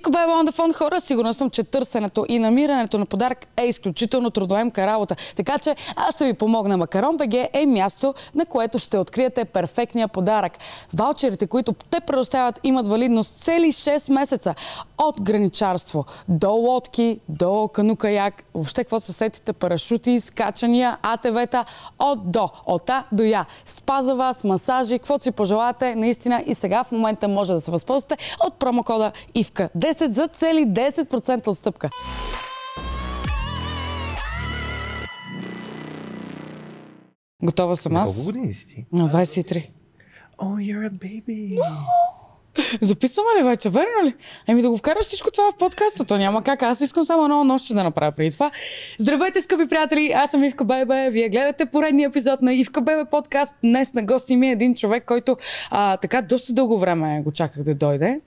[0.00, 4.30] Ивка Беба on the хора, сигурна съм, че търсенето и намирането на подарък е изключително
[4.30, 5.16] трудоемка работа.
[5.36, 6.76] Така че аз ще ви помогна.
[6.76, 10.52] Макарон БГ е място, на което ще откриете перфектния подарък.
[10.94, 14.54] Ваучерите, които те предоставят, имат валидност цели 6 месеца.
[14.98, 21.64] От граничарство до лодки, до канукаяк, въобще какво се сетите, парашути, скачания, АТВ-та,
[21.98, 23.46] от до, от А до Я.
[23.66, 27.70] Спа за вас, масажи, каквото си пожелате, наистина и сега в момента може да се
[27.70, 29.68] възползвате от промокода ИВКА.
[29.94, 31.90] 10 за цели 10% отстъпка.
[37.42, 38.14] Готова съм аз.
[38.14, 38.86] Колко години си ти?
[38.92, 39.70] На 23.
[40.38, 41.58] Oh, you're a baby.
[42.80, 43.68] Записваме ли вече?
[43.68, 44.14] Верно ли?
[44.46, 46.04] Еми да го вкараш всичко това в подкаста.
[46.04, 46.62] То няма как.
[46.62, 48.50] Аз искам само едно нощче да направя преди това.
[48.98, 50.12] Здравейте, скъпи приятели!
[50.14, 51.10] Аз съм Ивка Бебе.
[51.10, 53.56] Вие гледате поредния епизод на Ивка Бебе подкаст.
[53.64, 55.36] Днес на гости ми е един човек, който
[55.70, 58.20] а, така доста дълго време го чаках да дойде.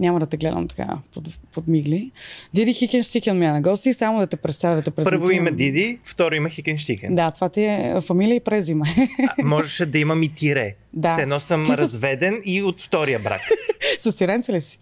[0.00, 2.10] Няма да те гледам така под, под мигли.
[2.54, 5.20] Диди Хикенштикен ми е на гости, само да те представя, да те презентирам.
[5.20, 7.14] Първо име Диди, второ име Хикенштикен.
[7.14, 8.84] Да, това ти е фамилия и презима.
[9.28, 10.74] А, можеше да имам и тире.
[10.92, 11.12] Да.
[11.12, 13.40] Все едно съм Ти с- разведен и от втория брак.
[13.98, 14.78] С сиренце ли си?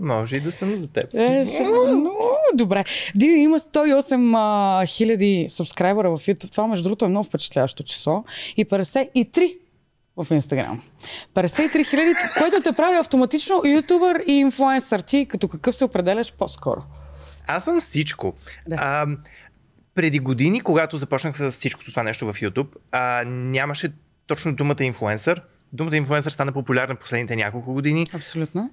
[0.00, 1.14] Може и да съм за теб.
[1.14, 1.62] Е, ще...
[1.62, 2.10] Но,
[2.54, 2.84] добре.
[3.14, 6.52] Диди има 108 а, хиляди сабскрайбера в YouTube.
[6.52, 8.24] Това, между другото, е много впечатляващо число.
[8.56, 9.56] И 53
[10.16, 10.82] в Инстаграм.
[11.34, 15.00] 53 хиляди, което те прави автоматично ютубър и инфлуенсър.
[15.00, 16.82] Ти като какъв се определяш по-скоро?
[17.46, 18.34] Аз съм всичко.
[18.68, 18.76] Да.
[18.80, 19.06] А,
[19.94, 23.92] преди години, когато започнах с всичкото това нещо в YouTube, а, нямаше
[24.26, 25.42] точно думата инфлуенсър.
[25.72, 28.06] Думата инфлуенсър стана популярна последните няколко години.
[28.14, 28.70] Абсолютно.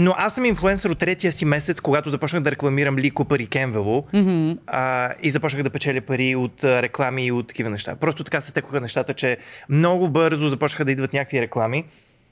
[0.00, 3.46] Но аз съм инфлуенсър от третия си месец, когато започнах да рекламирам Ли Купър и
[3.46, 4.58] Кенвело Mm-hmm.
[4.66, 7.96] а, и започнах да печеля пари от реклами и от такива неща.
[7.96, 11.84] Просто така се стекоха нещата, че много бързо започнаха да идват някакви реклами.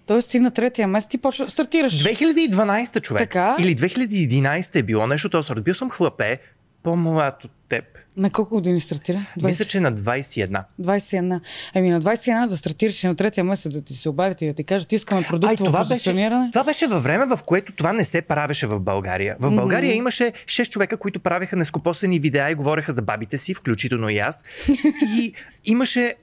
[0.07, 2.05] Тоест ти на третия месец ти почва, стартираш.
[2.05, 3.23] 2012 човек.
[3.23, 3.57] Така.
[3.59, 5.65] Или 2011 е било нещо сорт.
[5.65, 6.39] Бил съм хлапе,
[6.83, 7.85] по-млад от теб.
[8.17, 9.27] На колко години стартира?
[9.45, 10.63] Мисля, че на 21.
[10.81, 11.41] 21.
[11.75, 14.55] Ами на 21 да стартираш и на третия месец да ти се обадят и да
[14.55, 16.51] ти кажат, искаме продуктово това беше, позициониране.
[16.51, 19.37] това беше във време, в което това не се правеше в България.
[19.41, 19.99] В България mm-hmm.
[19.99, 24.45] имаше 6 човека, които правеха нескопосени видеа и говореха за бабите си, включително и аз.
[25.19, 25.33] и
[25.65, 26.15] имаше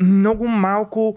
[0.00, 1.16] много малко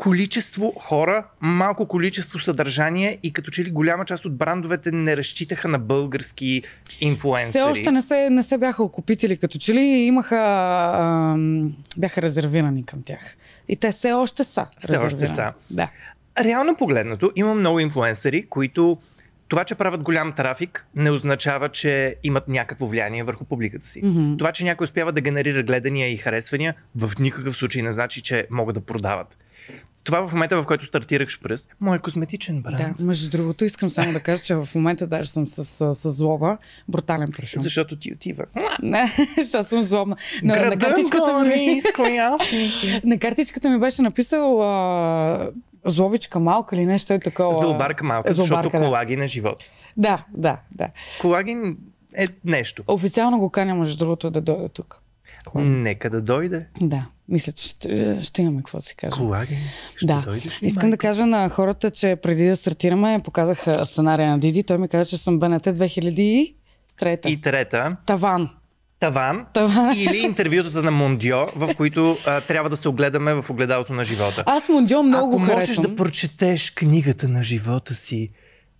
[0.00, 5.68] количество хора, малко количество съдържание и като че ли голяма част от брандовете не разчитаха
[5.68, 6.62] на български
[7.00, 7.50] инфлуенсъри.
[7.50, 10.36] Все още не се, не се бяха окупители, като че ли имаха,
[10.94, 13.36] ам, бяха резервирани към тях.
[13.68, 14.66] И те все още са.
[14.78, 15.52] Все още са.
[15.70, 15.90] Да.
[16.40, 18.98] Реално погледнато, има много инфлуенсъри, които
[19.48, 24.00] това, че правят голям трафик, не означава, че имат някакво влияние върху публиката си.
[24.04, 24.36] Мгм.
[24.36, 28.46] Това, че някой успява да генерира гледания и харесвания, в никакъв случай не значи, че
[28.50, 29.36] могат да продават.
[30.04, 32.96] Това в момента, в който стартирах шпръс, мой козметичен бранд.
[32.98, 33.04] да.
[33.04, 36.58] Между другото, искам само да кажа, че в момента даже съм с, с, злоба.
[36.88, 37.62] Брутален парфюм.
[37.62, 38.44] Защото ти отива.
[38.82, 39.06] Не,
[39.42, 40.16] защото съм злобна.
[40.42, 41.82] На, на, Града картичката ми,
[43.04, 45.50] на картичката ми беше написал а,
[45.84, 47.60] злобичка малка или нещо е такова.
[47.60, 48.84] Злобарка малка, Злобарка, защото да.
[48.84, 49.64] колаген е живот.
[49.96, 50.88] Да, да, да.
[51.20, 51.76] Колаген
[52.16, 52.82] е нещо.
[52.86, 55.02] Официално го каня, между другото, да дойде тук.
[55.54, 56.66] Нека да дойде.
[56.80, 57.88] Да, мисля, че ще,
[58.22, 59.18] ще имаме какво да си кажем.
[59.18, 59.58] Колаген.
[59.96, 60.22] Ще Да.
[60.22, 60.98] дойдеш Искам да майка?
[60.98, 64.62] кажа на хората, че преди да стартираме, показах сценария на Диди.
[64.62, 66.54] Той ми каза, че съм БНТ 2003.
[67.26, 68.50] И трета, Таван.
[69.00, 69.98] таван, Таван.
[69.98, 74.42] или интервютата на Мондио, в които а, трябва да се огледаме в огледалото на живота.
[74.46, 75.86] Аз Мондио много Ако го можеш харесвам.
[75.86, 78.30] да прочетеш книгата на живота си,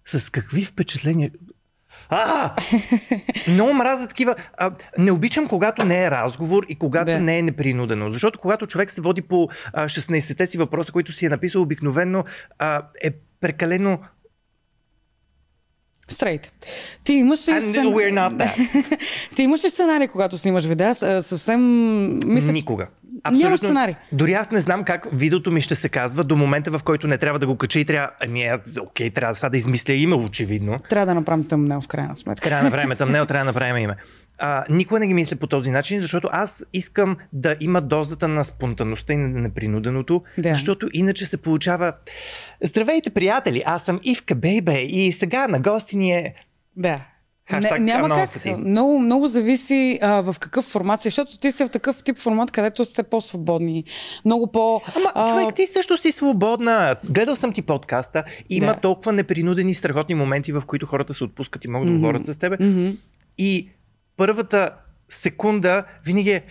[0.07, 1.31] с какви впечатления...
[2.11, 2.55] А!
[3.49, 4.35] Много мразя такива.
[4.57, 7.21] А, не обичам, когато не е разговор и когато Да.
[7.21, 8.13] не е непринудено.
[8.13, 12.25] Защото когато човек се води по а, 16-те си въпроса, които си е написал обикновено,
[12.59, 13.11] а, е
[13.41, 13.99] прекалено.
[16.09, 16.53] Стрейт.
[17.05, 18.97] Ти имаш ли, that.
[19.37, 20.95] Ти имаш ли сценарий, когато снимаш видеа?
[20.95, 21.61] Съвсем
[22.35, 22.87] мисля, Никога.
[23.31, 23.95] Нямаш сценарий.
[24.13, 27.19] Дори аз не знам как видеото ми ще се казва до момента, в който не
[27.19, 28.11] трябва да го кача и трябва.
[28.25, 30.79] Ами, аз, окей, трябва сега да измисля име, очевидно.
[30.89, 32.49] трябва да направим тъмнел в крайна сметка.
[32.49, 33.97] Трябва да направим тъмнел, трябва да направим име.
[34.39, 38.45] А, никога не ги мисля по този начин, защото аз искам да има дозата на
[38.45, 40.53] спонтанността и на непринуденото, Да.
[40.53, 41.93] защото иначе се получава
[42.63, 46.35] Здравейте, приятели, аз съм Ивка Бейбе и сега на гости ни е...
[46.77, 47.01] Да.
[47.53, 48.31] Не, няма как.
[48.59, 52.51] Много, много зависи а, в какъв формат си, защото ти си в такъв тип формат,
[52.51, 53.85] където сте по-свободни.
[54.25, 54.81] Много по...
[54.97, 56.97] Ама, а, човек, ти също си свободна.
[57.11, 58.25] Гледал съм ти подкаста.
[58.51, 58.75] Има Да.
[58.75, 62.01] толкова непринудени, страхотни моменти, в които хората се отпускат и могат да Мгм.
[62.01, 62.61] говорят с теб.
[62.61, 62.89] мгм.
[63.39, 63.69] И
[64.17, 64.71] първата
[65.09, 66.43] секунда винаги е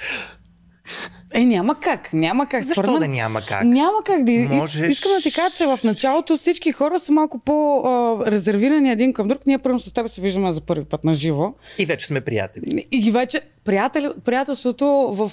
[1.33, 2.13] Е, няма как.
[2.13, 2.63] Няма как.
[2.63, 3.63] Защо Според да няма как?
[3.63, 4.31] Няма как да.
[4.31, 4.89] Можеш...
[4.89, 9.39] Искам да ти кажа, че в началото всички хора са малко по-резервирани един към друг.
[9.45, 11.53] Ние първо с теб се виждаме за първи път на живо.
[11.77, 12.86] И вече сме приятели.
[12.91, 15.31] И вече приятел, приятелството в,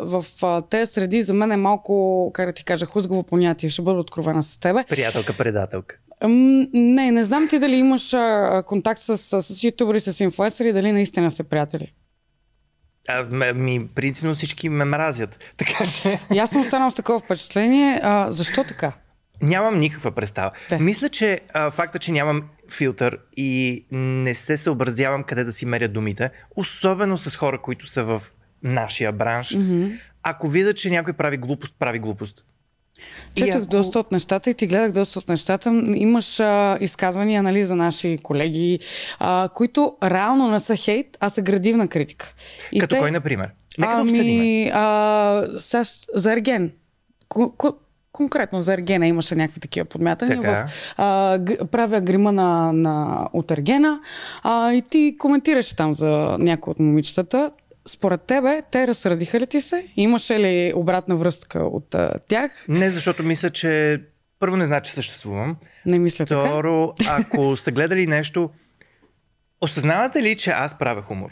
[0.00, 3.68] в а, тези среди за мен е малко, как да ти кажа, хузгово понятие.
[3.68, 4.84] Ще бъда откровена с тебе.
[4.88, 5.96] Приятелка-предателка.
[6.24, 8.14] Не, не знам ти дали имаш
[8.66, 11.92] контакт с, с, ютубъри, с инфлуенсъри, дали наистина сте приятели.
[13.08, 15.44] А, м- ми, принципно всички ме мразят.
[15.56, 18.00] Така че И аз съм останал с такова впечатление.
[18.02, 18.92] А, защо така?
[19.42, 20.50] нямам никаква представа.
[20.68, 20.78] Да.
[20.78, 25.88] Мисля, че а, факта, че нямам филтър и не се съобразявам къде да си меря
[25.88, 28.22] думите, особено с хора, които са в
[28.62, 29.86] нашия бранш, Мгм.
[30.22, 32.44] ако видя, че някой прави глупост, прави глупост.
[33.34, 35.70] Четох ако- доста от нещата и ти гледах доста от нещата.
[35.86, 38.78] Имаш а, изказвания нали, за наши колеги,
[39.18, 42.34] а, които реално не са хейт, а са градивна критика.
[42.72, 43.48] И Като те- кой, например?
[43.78, 44.20] Нека да обсъдим.
[44.30, 46.72] Ами, а, САЩ, за Ерген.
[47.28, 47.74] Ко- ко-
[48.12, 50.36] конкретно за Ергена имаше някакви такива подмятания.
[50.36, 50.54] Така.
[50.56, 51.04] В, а,
[51.38, 54.00] гр- правя грима на, на, от Ергена
[54.42, 56.08] а, и ти коментираше там за
[56.38, 57.50] някои от момичетата.
[57.86, 59.88] Според тебе, те разсърдиха ли ти се?
[59.96, 62.50] Имаше ли обратна връзка от а, тях?
[62.68, 64.00] Не, защото мисля, че
[64.38, 65.56] първо не значи, че съществувам.
[65.86, 66.40] Не мисля така.
[66.40, 68.50] Второ, ако са гледали нещо,
[69.60, 71.30] осъзнавате ли, че аз правя хумор?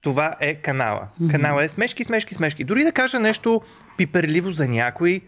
[0.00, 1.08] Това е канала.
[1.30, 2.64] Канала е смешки, смешки, смешки.
[2.64, 3.60] Дори да кажа нещо
[3.96, 5.20] пиперливо за някой,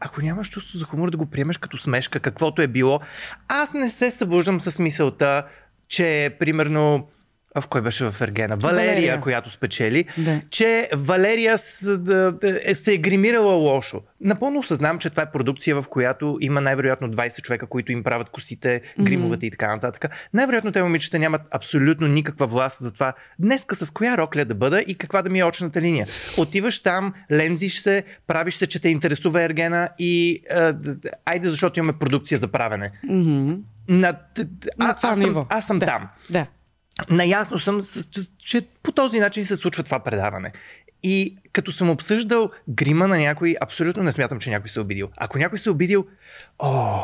[0.00, 3.00] ако нямаш чувство за хумор да го приемеш като смешка, каквото е било,
[3.48, 5.46] аз не се събуждам с мисълта,
[5.88, 7.08] че примерно
[7.56, 8.56] в кой беше в Ергена?
[8.56, 9.20] Валерия, Валерия.
[9.20, 10.40] която спечели, Да.
[10.50, 11.54] че Валерия
[12.64, 14.00] е, се е гримирала лошо.
[14.20, 18.28] Напълно осъзнавам, че това е продукция, в която има най-вероятно 20 човека, които им правят
[18.28, 20.04] косите, гримовете и така нататък.
[20.34, 24.80] Най-вероятно те момичета нямат абсолютно никаква власт за това днеска с коя рокля да бъда
[24.80, 26.06] и каква да ми е очната линия.
[26.38, 30.42] Отиваш там, лензиш се, правиш се, че те интересува Ергена и
[30.72, 32.90] д- айде, защото имаме продукция за правене.
[33.04, 33.54] Мгм.
[33.88, 34.46] На, д-
[34.78, 35.32] На а, това аз, ниво.
[35.32, 35.86] съм, аз съм Да.
[35.86, 36.08] там.
[36.30, 36.46] Да.
[37.10, 37.80] Наясно съм,
[38.38, 40.52] че по този начин се случва това предаване.
[41.02, 45.08] И като съм обсъждал грима на някой, абсолютно не смятам, че някой се е обидил.
[45.16, 46.06] Ако някой се е обидил,
[46.58, 47.02] о,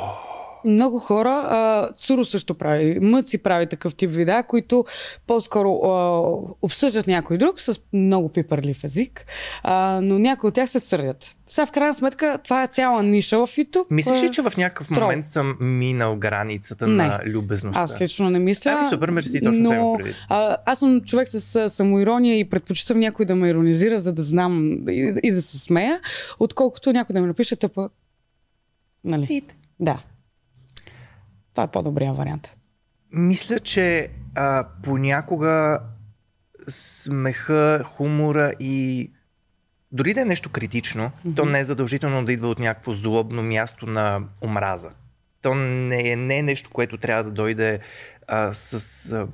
[0.65, 4.85] Много хора, а, Цуро също прави, Мъци прави такъв тип видеа, които
[5.27, 6.23] по-скоро а,
[6.63, 9.27] обсъждат някой друг с много пипърлив език,
[9.63, 11.37] а, но някои от тях се сърдят.
[11.49, 13.85] Сега в крайна сметка това е цяла ниша в YouTube.
[13.91, 15.03] мислиш ли, че в някакъв трол.
[15.05, 16.97] момент съм минал границата Не.
[16.97, 17.83] на любезността?
[17.83, 18.71] Аз лично не мисля.
[18.79, 23.35] Ами, супер, мерси, точно но, а, аз съм човек с самоирония и предпочитам някой да
[23.35, 26.01] ме иронизира, за да знам и, и да се смея,
[26.39, 27.91] отколкото някой да ми напише тъпа.
[29.05, 29.43] Нали?
[29.81, 29.99] Да.
[31.55, 32.57] Това е по-добрия вариант.
[33.13, 35.81] Мисля, че а, понякога
[36.69, 39.11] смеха, хумора и
[39.93, 41.37] дори да е нещо критично, mm-hmm.
[41.37, 44.91] то не е задължително да идва от някакво злобно място на омраза.
[45.43, 47.81] То не е, не е нещо, което трябва да дойде
[48.27, 49.13] а, с...
[49.13, 49.27] А...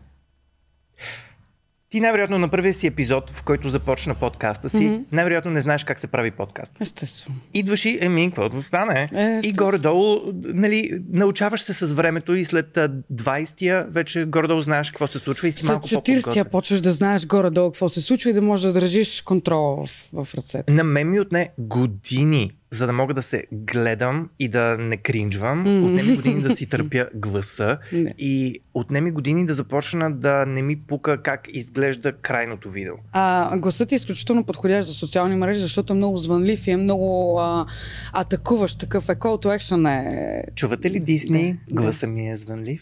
[1.91, 5.05] Ти най-вероятно на първия си епизод, в който започна подкаста си, mm-hmm.
[5.13, 6.73] най-вероятно не знаеш как се прави подкаст.
[6.81, 7.39] Естествено.
[7.55, 9.09] Идваш и, еми, каквото стане.
[9.15, 14.91] Е, и горе-долу, нали, научаваш се с времето и след а, 20-я вече горе-долу знаеш
[14.91, 16.45] какво се случва и си След малко 40-тия по-подготвен.
[16.45, 20.35] почваш да знаеш горе-долу какво се случва и да можеш да държиш контрол в, в
[20.35, 20.73] ръцете.
[20.73, 25.59] На мен ми отне години, за да мога да се гледам и да не кринжвам.
[25.59, 25.87] М.
[25.87, 28.15] Отне ми години да си търпя гласа Не.
[28.19, 32.95] и отне ми години да започна да не ми пука как изглежда крайното видео.
[33.13, 37.39] А, гласът е изключително подходящ за социални мрежи, защото е много звънлив и е много
[37.41, 37.67] а,
[38.13, 39.09] атакуващ такъв.
[39.09, 40.45] Е call to action е...
[40.55, 41.59] Чувате ли Дисни?
[41.69, 42.81] Да, Гласа ми е звънлив.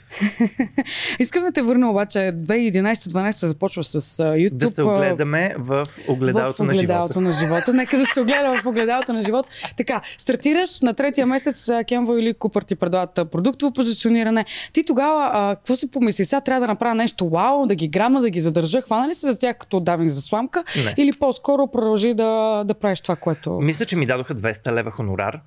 [1.18, 2.18] Искам да те върна обаче.
[2.18, 4.50] 2011-12 започва с YouTube.
[4.54, 6.84] Да се огледаме в огледалото в на живота.
[6.84, 7.74] огледалото на живота.
[7.74, 9.48] Нека да се огледа в огледалото на живота.
[9.78, 14.44] Така, стартираш на третия месец а, Кенво или Купър ти предлагат продуктово позициониране.
[14.72, 16.24] Ти тогава, а, какво си помисли?
[16.24, 18.80] Сега трябва да направя нещо вау, да ги грама, да ги задържа.
[18.80, 20.64] Хвана ли се за тях като давник за сламка?
[20.84, 20.94] Не.
[20.96, 23.60] Или по-скоро продължи да, да правиш това, което...
[23.60, 25.40] Мисля, че ми дадоха 200 лева хонорар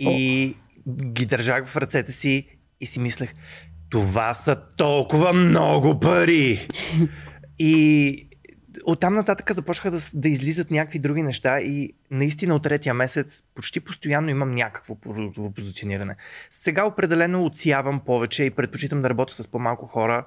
[0.00, 0.54] и
[0.88, 2.46] ги държах в ръцете си
[2.80, 3.34] и си мислех,
[3.90, 6.68] това са толкова много пари.
[7.58, 8.25] и
[8.86, 13.80] оттам нататък започнаха да, да излизат някакви други неща и наистина от третия месец почти
[13.80, 16.16] постоянно имам някакво продуктово позициониране.
[16.50, 20.24] Сега определено отсявам повече и предпочитам да работя с по-малко хора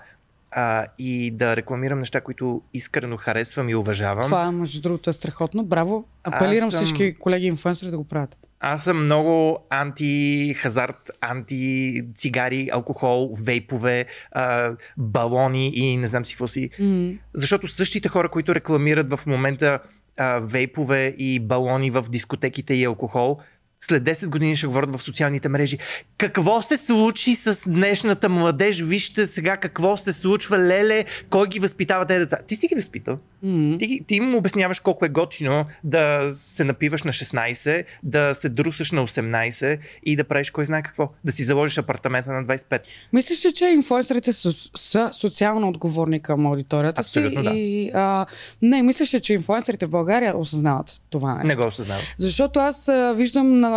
[0.52, 4.24] а, и да рекламирам неща, които искрено харесвам и уважавам.
[4.24, 5.64] Това, между другото, е страхотно.
[5.66, 6.06] Браво.
[6.24, 8.38] Апелирам съм- всички колеги инфуенсъри да го правят.
[8.60, 16.70] Аз съм много анти-хазарт, анти-цигари, алкохол, вейпове, а, балони и не знам си какво си.
[16.80, 17.12] М.
[17.34, 19.80] Защото същите хора, които рекламират в момента
[20.18, 23.40] а, вейпове и балони в дискотеките и алкохол,
[23.82, 25.78] след 10 години ще говорят в социалните мрежи.
[26.18, 28.82] Какво се случи с днешната младеж?
[28.82, 32.38] Вижте сега какво се случва, леле, кой ги възпитава тези деца?
[32.48, 33.18] Ти си ги възпитал.
[33.44, 33.80] Mm-hmm.
[33.80, 38.92] Ти, ти им обясняваш колко е готино да се напиваш на 16, да се друсаш
[38.92, 41.10] на 18 и да правиш кой знае какво.
[41.24, 42.80] Да си заложиш апартамента на 25.
[43.14, 47.44] Мислиш ли, че инфлуенсърите са, са социално отговорни към аудиторията Абсолютно, си?
[47.44, 47.52] да.
[47.56, 48.26] И, а,
[48.62, 51.48] не, мислиш ли, че инфлуенсърите в България осъзнават това нещо?
[51.48, 52.04] Не го осъзнавам.
[52.18, 53.69] Защото аз а, виждам на,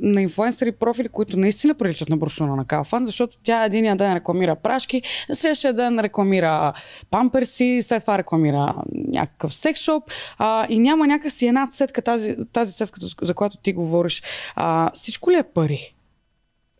[0.00, 4.56] на инфлуенсъри профили, които наистина приличат на брошура на Калфан, защото тя единия ден рекламира
[4.56, 6.72] прашки, на следващия ден рекламира
[7.10, 13.00] памперси, след това рекламира някакъв секшоп а, и няма някакси една цетка, тази, тази цетка,
[13.22, 14.22] за която ти говориш.
[14.54, 15.94] А, всичко ли е пари?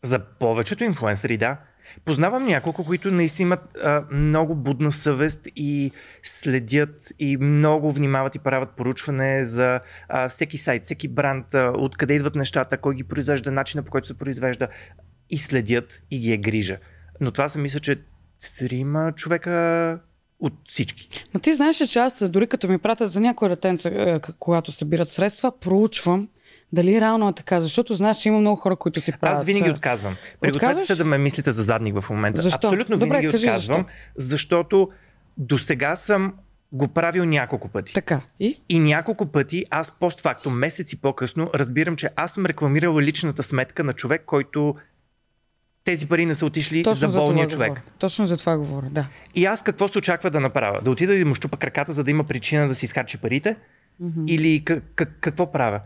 [0.02, 1.56] За повечето инфлуенсъри, да.
[2.04, 5.90] Познавам няколко, които наистина имат а, много будна съвест и
[6.22, 12.34] следят и много внимават и правят поручване за а, всеки сайт, всеки бранд, откъде идват
[12.34, 14.68] нещата, кой ги произвежда, начина по който се произвежда
[15.30, 16.78] и следят и ги е грижа.
[17.20, 18.00] Но това се мисля, че
[18.58, 19.98] трима човека
[20.40, 21.08] от всички.
[21.34, 25.08] Но ти знаеш, че аз дори като ми пратят за някои детенца, е, когато събират
[25.08, 26.28] средства, проучвам
[26.72, 29.38] дали реално е така, защото знаеш, че има много хора, които си правят.
[29.38, 30.16] Аз винаги отказвам.
[30.40, 32.42] Пригответе се да ме мислите за задник в момента.
[32.42, 32.68] Защо?
[32.68, 33.90] Абсолютно Добре, винаги кажи отказвам, защо.
[34.16, 34.88] защото
[35.38, 36.34] до сега съм
[36.72, 37.92] го правил няколко пъти.
[37.92, 38.20] Така.
[38.40, 38.60] И?
[38.68, 43.92] И няколко пъти аз постфактум, месеци по-късно, разбирам, че аз съм рекламирал личната сметка на
[43.92, 44.74] човек, който
[45.84, 47.68] тези пари не са отишли Точно за за, болния това човек.
[47.68, 47.82] говоря.
[47.98, 49.06] Точно за това говоря, да.
[49.34, 50.80] И аз какво се очаква да направя?
[50.82, 53.56] Да отида и да му щупа краката, за да има причина да си изхарчи парите?
[54.02, 54.26] Mm-hmm.
[54.26, 55.80] Или к- к- какво правя?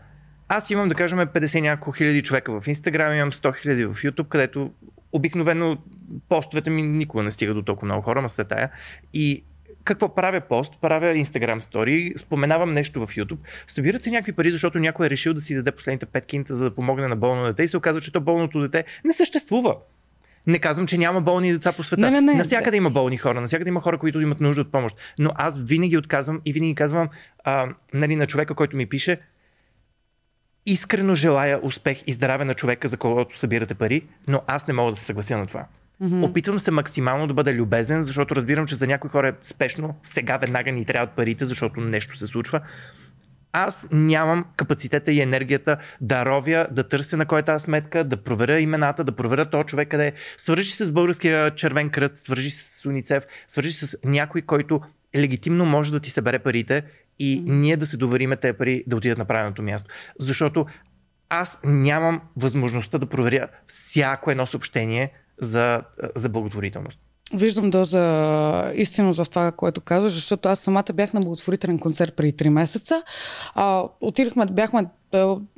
[0.49, 4.27] Аз имам, да кажем, 50 няколко хиляди човека в Инстаграм, имам 100 хиляди в YouTube,
[4.27, 4.71] където
[5.11, 5.77] обикновено
[6.29, 8.69] постовете ми никога не стига до толкова много хора, ма след тая.
[9.13, 9.43] И
[9.83, 13.37] какво правя пост, правя Instagram стори, споменавам нещо в YouTube,
[13.67, 16.63] събират се някакви пари, защото някой е решил да си даде последните 5 кинта, за
[16.63, 19.75] да помогне на болно дете и се оказва, че то болното дете не съществува.
[20.47, 22.01] Не казвам, че няма болни деца по света.
[22.01, 22.33] Не, не, не.
[22.33, 24.95] Навсякъде има болни хора, навсякъде има хора, които имат нужда от помощ.
[25.19, 27.09] Но аз винаги отказвам и винаги казвам
[27.43, 29.19] а, нали, на човека, който ми пише,
[30.67, 34.91] искрено желая успех и здраве на човека, за когото събирате пари, но аз не мога
[34.91, 35.65] да се съглася на това.
[36.01, 36.29] Mm-hmm.
[36.29, 40.37] Опитвам се максимално да бъда любезен, защото разбирам, че за някои хора е спешно, сега
[40.37, 42.61] веднага ни трябват парите, защото нещо се случва.
[43.53, 48.17] Аз нямам капацитета и енергията да ровя, да търся на кой е тази сметка, да
[48.17, 50.13] проверя имената, да проверя този човек къде е.
[50.37, 54.81] Свържи се с българския червен кръст, свържи се с Уницев, свържи се с някой, който
[55.15, 56.83] легитимно може да ти събере парите
[57.19, 57.51] и mm.
[57.51, 59.89] ние да се довериме тези пари да отидат на правилното място.
[60.19, 60.65] Защото
[61.29, 65.81] аз нямам възможността да проверя всяко едно съобщение за,
[66.15, 66.99] за благотворителност.
[67.33, 72.33] Виждам доза истинност в това, което казваш, защото аз самата бях на благотворителен концерт преди
[72.33, 73.03] 3 месеца.
[73.55, 74.85] А, отидахме, бяхме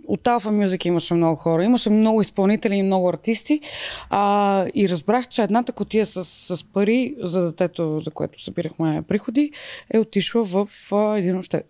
[0.08, 3.62] от Alpha Music имаше много хора, имаше много изпълнители и много артисти.
[4.10, 9.52] А, и разбрах, че едната котия с, с пари за детето, за което събирахме приходи,
[9.94, 11.64] е отишла в а, един още,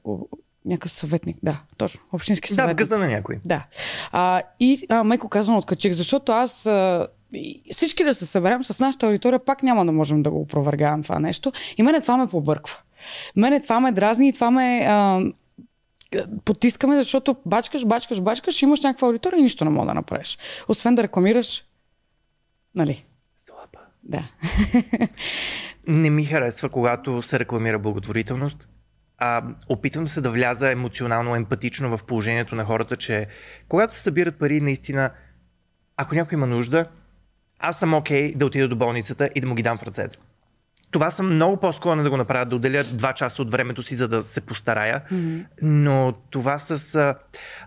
[0.66, 1.38] някакъв съветник.
[1.44, 2.02] Да, точно.
[2.14, 2.78] Общински съветник.
[2.78, 3.40] Да, гъзда на някой.
[3.46, 3.66] Да.
[4.12, 7.08] А, и а, меко казвам откачих, защото аз а,
[7.72, 11.20] всички да се съберем с нашата аудитория, пак няма да можем да го опровергавам това
[11.20, 11.52] нещо.
[11.78, 12.78] И мене това ме побърква.
[13.36, 15.22] Мене това ме дразни и това ме а,
[16.46, 20.38] потискаме, защото бачкаш, бачкаш, бачкаш, имаш някаква аудитория и нищо не мога да направиш.
[20.68, 21.66] Освен да рекламираш,
[22.76, 23.06] нали?
[23.46, 23.86] Слаба.
[24.04, 24.24] Да.
[25.88, 28.68] Не ми харесва, когато се рекламира благотворителност.
[29.18, 33.28] А, опитвам се да вляза емоционално, емпатично в положението на хората, че
[33.68, 35.12] когато се събират пари, наистина,
[35.98, 36.86] ако някой има нужда,
[37.60, 40.18] аз съм окей okay да отида до болницата и да му ги дам в ръцете.
[40.92, 44.08] Това съм много по-склонен да го направя, да отделя два часа от времето си, за
[44.08, 45.04] да се постарая.
[45.12, 45.46] Mm-hmm.
[45.62, 46.96] Но това с...
[46.96, 47.16] А,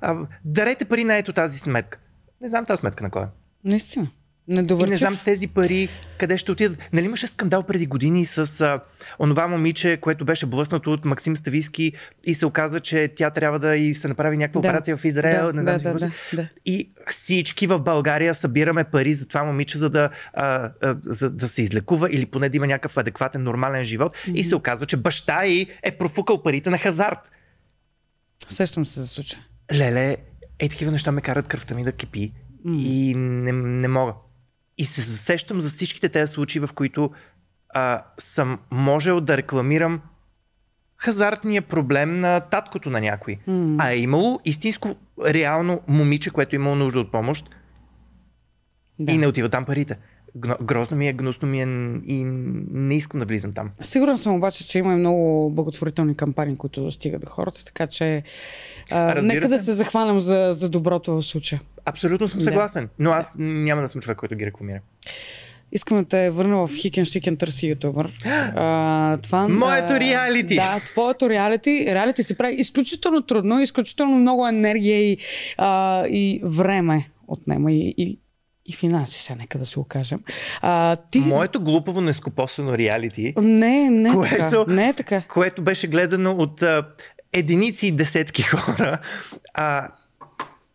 [0.01, 1.99] а, дарете пари на ето тази сметка.
[2.41, 3.27] Не знам тази сметка на кой е.
[3.65, 4.09] Наистина.
[4.49, 4.99] И не Недовърчив.
[4.99, 6.79] знам тези пари къде ще отидат.
[6.93, 8.81] Нали имаше скандал преди години с а,
[9.19, 11.93] онова момиче, което беше блъснато от Максим Стависки
[12.25, 14.69] и се оказа, че тя трябва да и се направи някаква Да.
[14.69, 15.47] операция в Израел.
[15.47, 16.49] Да, не знам, да, да, да, да.
[16.67, 21.49] И всички в България събираме пари за това момиче, за да, а, а, за да
[21.49, 24.17] се излекува или поне да има някакъв адекватен, нормален живот.
[24.17, 24.33] Mm-hmm.
[24.33, 27.19] И се оказва, че баща й е профукал парите на хазарт.
[28.49, 29.41] Сещам се за случая.
[29.75, 30.17] Леле,
[30.59, 32.33] е такива неща ме карат кръвта ми да кипи
[32.67, 32.79] mm.
[32.79, 34.13] и не, не мога.
[34.79, 37.11] И се засещам за всичките тези случаи, в които
[37.75, 40.01] а, съм можел да рекламирам
[40.97, 43.39] хазартния проблем на таткото на някой.
[43.49, 43.77] Mm.
[43.79, 47.51] А е имало истинско, реално момиче, което е имало нужда от помощ
[48.99, 49.13] Да.
[49.13, 49.99] и не отива там парите.
[50.37, 51.67] Грозно ми е, гнусно ми е
[52.07, 52.25] и
[52.73, 53.71] не искам да влизам там.
[53.83, 58.23] Сигурен съм обаче, че има и много благотворителни кампании, които достигат до хората, така че
[58.91, 59.65] а, Разбира нека да се.
[59.65, 61.61] се захванем за, за доброто в случая.
[61.85, 62.45] Абсолютно съм Да.
[62.45, 64.81] съгласен, но аз няма да съм човек, който ги рекламира.
[65.73, 68.13] Искам да те върна в Хикен Шикен търси ютубър.
[68.57, 70.55] А, това, Моето реалити!
[70.55, 71.87] Да, твоето реалити.
[71.89, 75.17] Реалити се прави изключително трудно, изключително много енергия и,
[75.59, 78.19] а, и време отнема и, и,
[78.67, 80.21] и финанси, сега нека да си го кажем.
[80.61, 81.21] А, ти...
[81.21, 84.65] Моето глупаво нескопосано реалити, Не, не е Което- така.
[84.69, 85.23] Не е така.
[85.23, 86.87] което беше гледано от а,
[87.33, 88.99] единици и десетки хора,
[89.55, 89.89] а,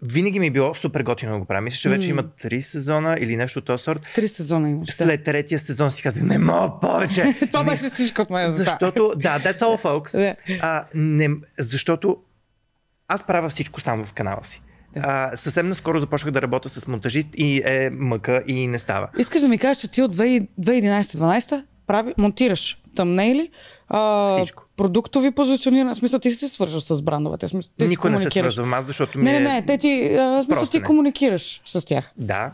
[0.02, 1.62] винаги ми е било супер готино да го правя.
[1.62, 2.12] Мисля, че вече М.
[2.12, 4.02] има три сезона или нещо от този сорт.
[4.16, 4.90] Три сезона имаш.
[4.90, 7.36] След третия сезон си казах, не мога повече.
[7.48, 8.46] Това Не- беше всичко от това.
[8.46, 10.36] Защото, да, that's all, folks.
[10.62, 11.30] А, не,
[11.60, 12.18] защото
[13.08, 14.62] аз правя всичко само в канала си.
[14.94, 15.02] Да.
[15.04, 19.08] А, съвсем наскоро започнах да работя с монтажист и е мъка и не става.
[19.18, 23.50] Искаш да ми кажеш, че ти от 2011-12 прави, монтираш тъмнейли,
[23.88, 24.64] а, Всичко.
[24.78, 25.94] продуктови позициониране.
[25.94, 27.48] В смисъл, ти си се свържаш с брандовете.
[27.48, 29.42] Смисъл, ти Никой не се свързвам аз, защото ми Не, не, е...
[29.54, 30.84] не, те ти, а, смисъл, ти не.
[30.84, 32.14] комуникираш с тях.
[32.18, 32.52] Да.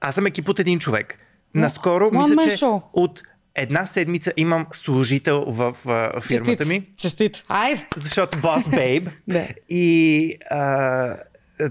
[0.00, 1.18] Аз съм екип от един човек.
[1.54, 2.82] Наскоро, One мисля, че show.
[2.92, 3.22] от
[3.54, 6.68] една седмица имам служител в а, фирмата Честит.
[6.68, 7.44] ми, Честит.
[7.48, 7.86] Айде.
[7.96, 9.08] защото бос бейб.
[9.68, 11.16] И а,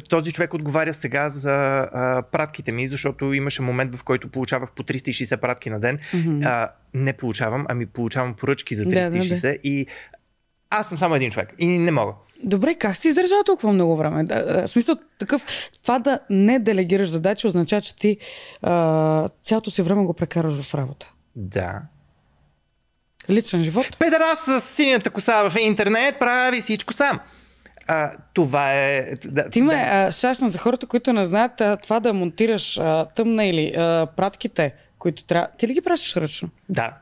[0.10, 4.84] този човек отговаря сега за а, пратките ми, защото имаше момент, в който получавах по
[4.84, 6.00] 360 пратки на ден.
[6.44, 9.18] А, не получавам, ами получавам поръчки за Да, да, да.
[9.18, 9.88] 360 и
[10.70, 12.14] аз съм само един човек и не мога.
[12.44, 14.24] Добре, как си издържал толкова много време?
[14.24, 15.46] Да, В смисъл, такъв,
[15.84, 18.18] това да не делегираш задачи означава, че ти
[18.62, 21.14] а, цялото си време го прекараш в работа.
[21.36, 21.82] Да.
[23.30, 23.98] Личен живот?
[24.00, 27.20] Педерас с синята коса в интернет прави всичко сам.
[27.88, 29.14] А, това е...
[29.26, 30.12] Да, Ти ме да.
[30.12, 34.74] шашна за хората, които не знаят а, това да монтираш а, тъмна или а, пратките,
[35.00, 35.48] които трябва.
[35.58, 36.50] Ти ли ги пращаш ръчно?
[36.70, 36.94] Да.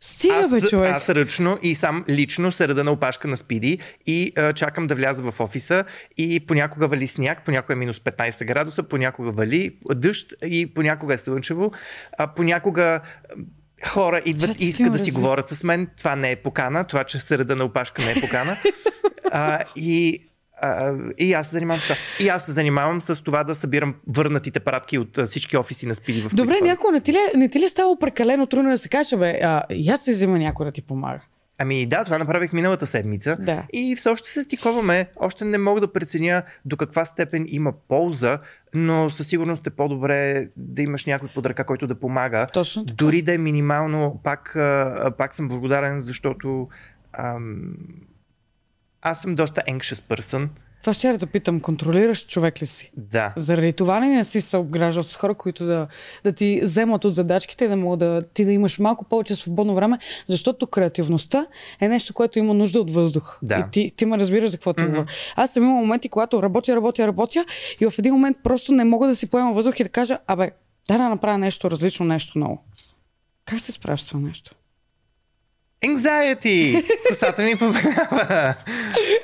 [0.00, 0.92] Стига, аз, бе, човек.
[0.94, 5.22] аз ръчно и сам лично се на опашка на спиди и а, чакам да вляза
[5.30, 5.84] в офиса
[6.16, 11.18] и понякога вали сняг, понякога е минус 15 градуса, понякога вали дъжд и понякога е
[11.18, 11.72] слънчево,
[12.18, 13.00] а понякога
[13.84, 15.88] хора идват и искат да си говорят с мен.
[15.98, 18.56] Това не е покана, това, че се реда на опашка не е покана.
[19.32, 20.22] а, и
[20.60, 21.96] а, и аз се занимавам с това.
[22.20, 26.22] И аз се занимавам с това да събирам върнатите пратки от всички офиси на спиди
[26.22, 28.78] в Добре, някой не ти, ли, е- не ти ли е ставало прекалено трудно да
[28.78, 31.20] се каже, бе, а, и аз се взема някой да ти помага.
[31.58, 33.36] Ами да, това направих миналата седмица.
[33.40, 33.62] Да.
[33.72, 35.08] И все още се стиковаме.
[35.16, 38.38] Още не мога да преценя до каква степен има полза,
[38.74, 42.46] но със сигурност е по-добре да имаш някой под ръка, който да помага.
[42.52, 42.96] Точно така.
[42.96, 44.56] Дори да е минимално, пак,
[45.18, 46.68] пак съм благодарен, защото
[47.12, 47.74] ам,
[49.02, 50.48] аз съм доста anxious person.
[50.86, 52.90] Това ще да питам, контролираш човек ли си?
[52.96, 53.32] Да.
[53.36, 55.86] Заради това ли не си се обграждал с хора, които да,
[56.24, 59.74] да ти вземат от задачките и да могат да ти да имаш малко повече свободно
[59.74, 61.46] време, защото креативността
[61.80, 63.38] е нещо, което има нужда от въздух.
[63.42, 63.58] Да.
[63.58, 65.06] И ти, ти ме разбираш за какво ти говоря.
[65.36, 67.44] Аз съм имал моменти, когато работя, работя, работя
[67.80, 70.50] и в един момент просто не мога да си поема въздух и да кажа, абе,
[70.88, 72.62] дай да направя нещо различно, нещо ново.
[73.44, 74.50] Как се справяш с това нещо?
[75.84, 76.84] Anxiety!
[77.08, 78.54] Косата ми повелява.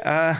[0.04, 0.36] А,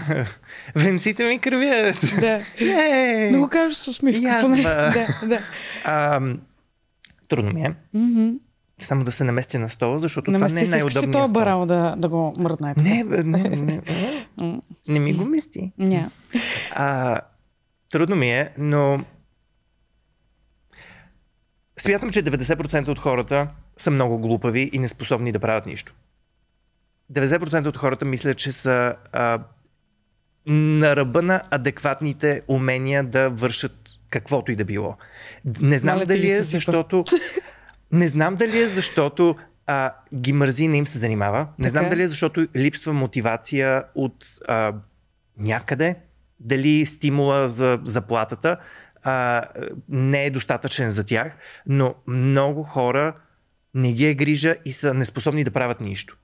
[0.75, 1.97] венците ми кървят.
[2.21, 2.45] Да.
[2.61, 3.31] Ей!
[3.33, 4.39] Да го кажеш с усмивка.
[4.41, 4.63] Поне.
[4.63, 5.41] Да, да.
[5.85, 6.41] Ам,
[7.29, 7.75] трудно ми е.
[7.95, 8.29] Мгм.
[8.79, 11.33] Само да се наместя на стола, защото Намести това не е най-удобният стол.
[11.33, 12.75] барал да, да го мръдна?
[12.77, 13.81] Не, бе, не, не,
[14.37, 15.73] не, не ми го мести.
[15.79, 16.11] Ня.
[16.73, 17.21] А,
[17.91, 19.05] трудно ми е, но
[21.79, 23.49] смятам, че 90% от хората
[23.83, 25.95] са много глупави и неспособни да правят нищо.
[27.13, 29.41] 90% от хората мислят, че са а,
[30.47, 33.73] на ръба на адекватните умения да вършат
[34.11, 34.97] каквото и да било.
[35.61, 37.05] Не знам ти дали е защото.
[37.93, 41.39] Не знам дали е защото а, ги мързи не им се занимава.
[41.39, 41.89] Не Така знам е.
[41.89, 44.75] дали е защото липсва мотивация от а,
[45.39, 45.97] някъде.
[46.41, 48.57] Дали стимула за заплатата
[49.03, 49.45] а,
[49.89, 51.33] не е достатъчен за тях.
[51.67, 53.15] Но много хора
[53.75, 56.17] не ги е грижа и са неспособни да правят нищо.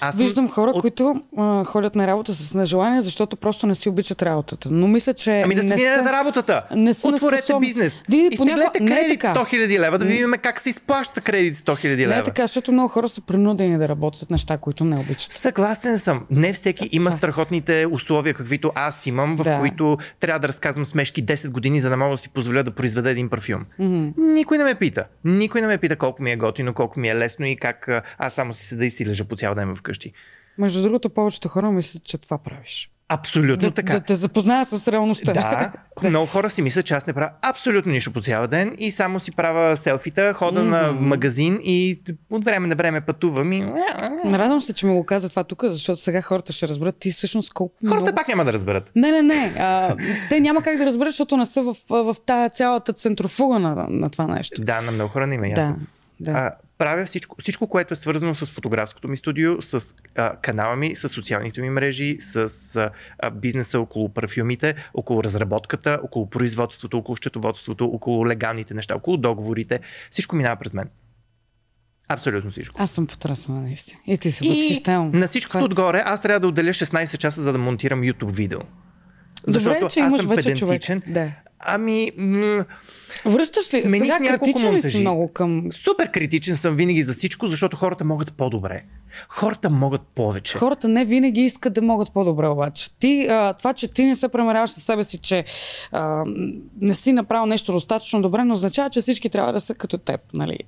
[0.00, 3.88] Аз Виждам хора, от- които а, ходят на работа с нежелание, защото просто не си
[3.88, 4.68] обичат работата.
[4.72, 6.02] Но мисля, че Ами да не са...
[6.02, 6.62] на работата.
[6.72, 7.66] не са Отворете неспособни.
[7.66, 8.02] бизнес.
[8.08, 9.34] Ди, И понякога- стеглете не е кредит така.
[9.34, 12.08] 100 000 лева, да видим как се изплаща кредит 100 000 лева.
[12.08, 15.32] Не е така, защото много хора са принудени да работят неща, които не обичат.
[15.32, 16.26] Съгласен съм.
[16.30, 17.12] Не всеки има е.
[17.12, 19.58] страхотните условия, каквито аз имам, в Да.
[19.58, 23.10] които трябва да разказвам смешки 10 години, за да мога да си позволя да произведа
[23.10, 23.64] един парфюм.
[23.78, 24.08] Мгм.
[24.18, 25.04] Никой не ме пита.
[25.24, 28.32] Никой не ме пита колко ми е готино, колко ми е лесно и как аз
[28.34, 29.89] само си седа и си лежа по цял ден вкъщи.
[30.58, 32.90] Между другото, повечето хора мислят, че това правиш.
[33.12, 33.92] Абсолютно да, така.
[33.92, 35.32] Да те запозная с реалността.
[36.02, 38.90] Да, много хора си мислят, че аз не правя абсолютно нищо по цял ден и
[38.90, 40.92] само си правя селфита, хода mm-hmm.
[40.92, 42.00] на магазин и
[42.30, 43.66] от време на време пътувам и...
[44.24, 47.52] Радвам се, че ми го каза това тук, защото сега хората ще разберат ти всъщност
[47.52, 48.16] колко Хората много...
[48.16, 48.90] пак няма да разберат.
[48.96, 49.54] Не, не, не.
[49.58, 49.96] А,
[50.28, 53.86] те няма как да разберат, защото не са в, в, в тая цялата центрофуга на,
[53.88, 54.62] на това нещо.
[54.62, 55.76] Да, на много хора не има ясно.
[56.20, 56.38] Да, да.
[56.38, 60.96] А, правя всичко, всичко, което е свързано с фотографското ми студио, с а, канала ми,
[60.96, 62.46] с социалните ми мрежи, с
[63.18, 69.80] а, бизнеса около парфюмите, около разработката, около производството, около счетоводството, около легалните неща, около договорите.
[70.10, 70.88] Всичко минава през мен.
[72.08, 72.82] Абсолютно всичко.
[72.82, 74.00] Аз съм потресена наистина.
[74.06, 75.10] И ти се възхищавам.
[75.14, 75.64] На всичкото Това...
[75.64, 78.60] отгоре аз трябва да отделя 16 часа, за да монтирам YouTube видео.
[79.46, 81.00] Защото Добре, че аз имаш съм вече педантичен.
[81.00, 81.14] човек.
[81.14, 81.32] Да.
[81.58, 82.64] Ами, м-
[83.24, 83.82] Връщаш ли?
[83.82, 85.72] Смених Сега критичен ли си много към...
[85.72, 88.82] супер критичен съм винаги за всичко, защото хората могат по-добре.
[89.28, 90.58] Хората могат повече.
[90.58, 92.90] Хората не винаги искат да могат по-добре обаче.
[92.98, 95.44] Ти, а, това, че ти не се премеряваш със себе си, че
[95.92, 96.24] а,
[96.80, 100.20] не си направил нещо достатъчно добре, не означава, че всички трябва да са като теб.
[100.34, 100.58] Нали?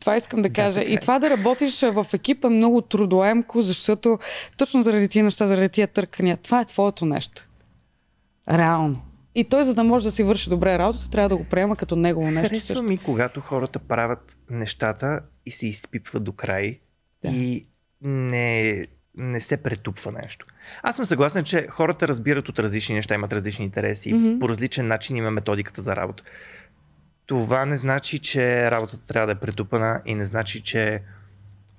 [0.00, 0.80] Това искам да кажа.
[0.80, 0.98] така и е.
[0.98, 4.18] това да работиш в екип е много трудоемко, защото
[4.56, 7.48] точно заради тия неща, заради тия търкания, това е твоето нещо.
[8.50, 9.02] Реално.
[9.34, 11.96] И той, за да може да си върши добре работата, трябва да го приема като
[11.96, 12.84] негово нещо Харесва също.
[12.84, 16.78] ми, когато хората правят нещата и се изпипват до край
[17.22, 17.28] Да.
[17.28, 17.66] и
[18.02, 20.46] не, не се претупва нещо.
[20.82, 24.38] Аз съм съгласен, че хората разбират от различни неща, имат различни интереси, Мгм.
[24.38, 26.22] по различен начин има методиката за работа.
[27.26, 31.02] Това не значи, че работата трябва да е претупана и не значи, че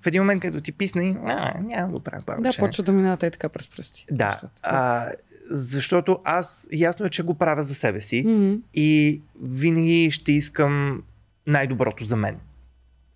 [0.01, 2.41] в един момент, като ти писне, а, няма да го правя повече.
[2.43, 4.05] Да, почва да минават и така през пръсти.
[4.11, 5.07] Да, а,
[5.51, 8.53] защото аз ясно е, че го правя за себе си Мгм.
[8.73, 11.03] и винаги ще искам
[11.47, 12.37] най-доброто за мен.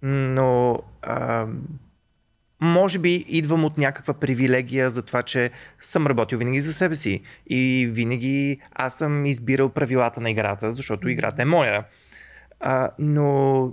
[0.01, 1.47] Но а,
[2.61, 7.21] може би идвам от някаква привилегия за това, че съм работил винаги за себе си
[7.47, 11.85] и винаги аз съм избирал правилата на играта, защото играта е моя.
[12.59, 13.71] А, но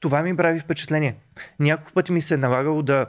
[0.00, 1.16] това ми прави впечатление.
[1.60, 3.06] Няколко пъти ми се е налагало да,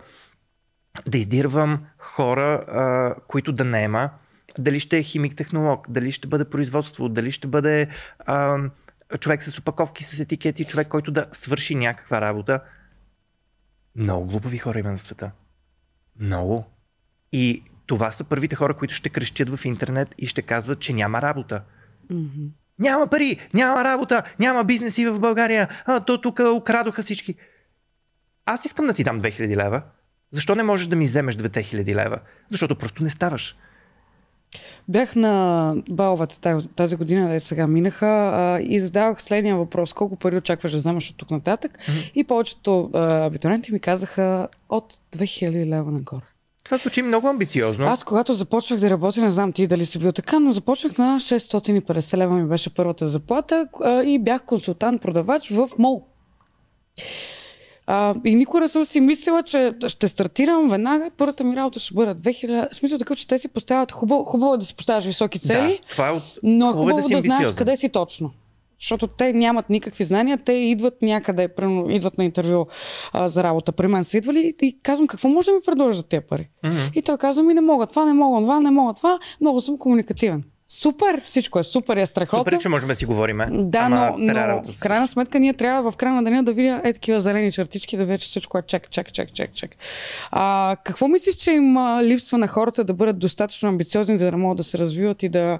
[1.07, 4.09] да издирвам хора, а, които да наема.
[4.59, 7.87] Дали ще е химик-технолог, дали ще бъде производство, дали ще бъде
[8.19, 8.57] а,
[9.19, 12.59] човек с опаковки, с етикети, човек, който да свърши някаква работа.
[13.95, 15.31] Много глупави хора има на света.
[16.19, 16.65] Много.
[17.31, 21.21] И това са първите хора, които ще крещят в интернет и ще казват, че няма
[21.21, 21.61] работа.
[22.09, 22.45] Мгм.
[22.79, 27.35] Няма пари, няма работа, няма бизнеси в България, а, то тук украдоха всички.
[28.45, 29.81] Аз искам да ти дам 2000 лева.
[30.31, 32.19] Защо не можеш да ми вземеш 2000 лева?
[32.49, 33.57] Защото просто не ставаш.
[34.87, 39.93] Бях на баловата тази, година, да сега минаха, а, и задавах следния въпрос.
[39.93, 41.79] Колко пари очакваш да вземаш от тук нататък?
[41.89, 41.99] Мгм.
[42.15, 46.21] И повечето а, абитуриенти ми казаха от 2000 лева нагоре.
[46.63, 47.85] Това звучи много амбициозно.
[47.85, 51.19] Аз, когато започвах да работя, не знам ти дали си бил така, но започнах на
[51.19, 56.07] 650 лева ми беше първата заплата а, и бях консултант-продавач в МОЛ.
[57.87, 61.09] А, и никога не съм си мислила, че ще стартирам веднага.
[61.17, 62.71] Първата ми работа ще бъде 2000.
[62.71, 65.79] В смисъл такъв, че те си поставят хубаво, хубаво е да си поставяш високи цели,
[65.81, 66.23] Да, това е от...
[66.43, 68.31] но е хубаво е си да, знаеш къде си точно.
[68.79, 72.65] Защото те нямат никакви знания, те идват някъде, примерно, идват на интервю
[73.13, 73.71] а, за работа.
[73.71, 76.49] При мен са идвали и казвам, какво може да ми предложат за тези пари?
[76.63, 76.77] Мгм.
[76.95, 79.19] И той казва ми, не мога това, не мога това, не мога това.
[79.41, 80.43] Много съм комуникативен.
[80.73, 82.39] Супер, всичко е супер, е страхотно.
[82.39, 83.41] Супер, че можем да си говорим.
[83.51, 86.81] Да, Ама но, но в крайна сметка ние трябва в края на деня да видя
[86.84, 89.75] е такива зелени чертички, да видя, че всичко е чек, чек, чек, чек, чек.
[90.31, 94.57] А, какво мислиш, че им липсва на хората да бъдат достатъчно амбициозни, за да могат
[94.57, 95.60] да се развиват и да,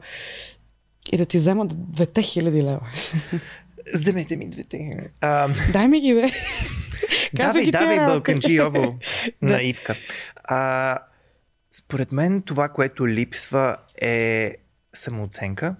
[1.12, 2.88] и да ти вземат двете хиляди лева?
[3.93, 5.10] Вземете ми двете.
[5.21, 6.28] А, Дай ми ги, бе.
[7.38, 8.13] Казвай ги давай, работи.
[8.13, 8.95] Бълканджи Йово
[9.41, 9.54] Да.
[9.54, 9.95] на Ивка.
[10.43, 10.97] А,
[11.71, 14.56] според мен това, което липсва е
[14.93, 15.75] самооценка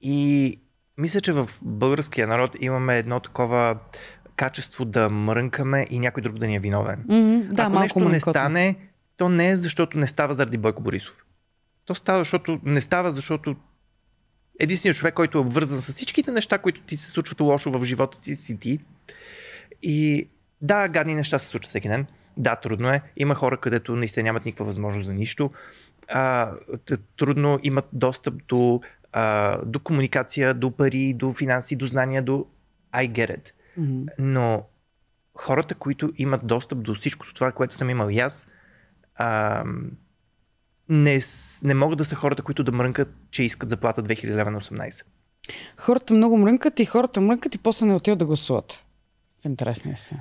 [0.00, 0.58] и
[0.98, 3.78] мисля, че в българския народ имаме едно такова
[4.36, 7.04] качество да мрънкаме и някой друг да ни е виновен.
[7.08, 8.32] Мгм, Да, Ако малко нещо не мрънкотно.
[8.32, 8.76] стане,
[9.16, 11.14] то не е защото не става заради Бойко Борисов.
[11.84, 13.56] То става, защото не става, защото
[14.58, 18.20] единственият човек, който е обвързан с всичките неща, които ти се случват лошо в живота
[18.20, 18.78] ти, си ти.
[19.82, 20.28] И
[20.60, 22.06] да, гадни неща се случват всеки ден.
[22.36, 23.02] Да, трудно е.
[23.16, 25.50] Има хора, където наистина нямат никаква възможност за нищо.
[26.08, 26.52] А,
[27.16, 28.80] трудно имат достъп до,
[29.12, 32.46] а, до комуникация, до пари, до финанси, до знания, до
[32.92, 33.50] I get it.
[33.76, 34.06] Мгм.
[34.18, 34.62] Но
[35.34, 38.46] хората, които имат достъп до всичко това, което съм имал и аз,
[39.16, 39.64] а,
[40.88, 41.20] не,
[41.62, 45.04] не могат да са хората, които да мрънкат, че искат заплата 2000 лева на 18.
[45.76, 48.84] Хората много мрънкат и хората мрънкат и после не отиват да гласуват.
[49.42, 50.16] В интересния си.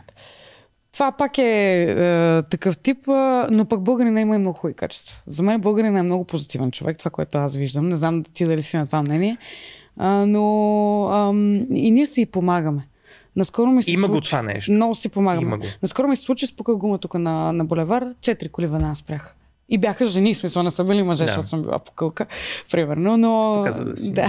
[0.94, 3.12] Това пак е, е такъв тип, е,
[3.52, 5.24] но пък българина има и много хубави качества.
[5.26, 7.90] За мен българина е много позитивен човек, това, което аз виждам.
[7.90, 9.38] Не знам ти дали си на това мнение,
[9.98, 11.32] а, но а,
[11.76, 12.88] и ние си и помагаме.
[13.36, 14.72] Наскоро ми се Има случи, го това нещо.
[14.72, 15.48] Много си помагаме.
[15.48, 15.66] Има го.
[15.82, 19.36] Наскоро ми се случи спука гума тук на, на булевар, четири коли веднага спряха.
[19.70, 21.28] И бяха жени, в смисъл не са били мъже, Да.
[21.28, 22.26] защото съм била покълка,
[22.72, 23.66] примерно, но...
[24.04, 24.28] Да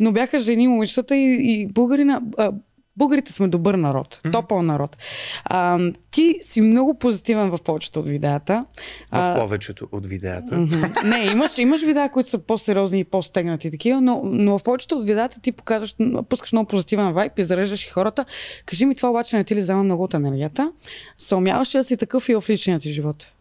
[0.00, 2.20] но бяха жени, момичетата и, и българина...
[2.38, 2.52] А,
[2.98, 4.96] Българите сме добър народ, топъл народ.
[5.44, 5.78] А,
[6.10, 8.64] ти си много позитивен в повечето от видеята.
[9.12, 10.56] В повечето от видеята.
[10.56, 10.84] Мгм.
[11.04, 15.06] Не, имаш, имаш видеа, които са по-сериозни и по-стегнати такива, но, но в повечето от
[15.06, 15.94] видеята ти показваш,
[16.28, 18.24] пускаш много позитивен вайб и зареждаш и хората.
[18.66, 20.72] Кажи ми, това обаче не ти ли взема много от енергията?
[21.18, 23.32] Съумяваш ли да си такъв и в личния ти живот?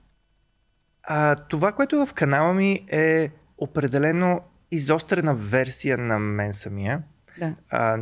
[1.04, 4.42] А, това, което е в канала ми е определено
[4.72, 7.02] изострена версия на мен самия.
[7.40, 7.56] Да.
[7.70, 7.98] А,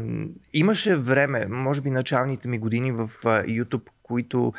[0.53, 4.53] имаше време, може би началните ми години в а, YouTube, които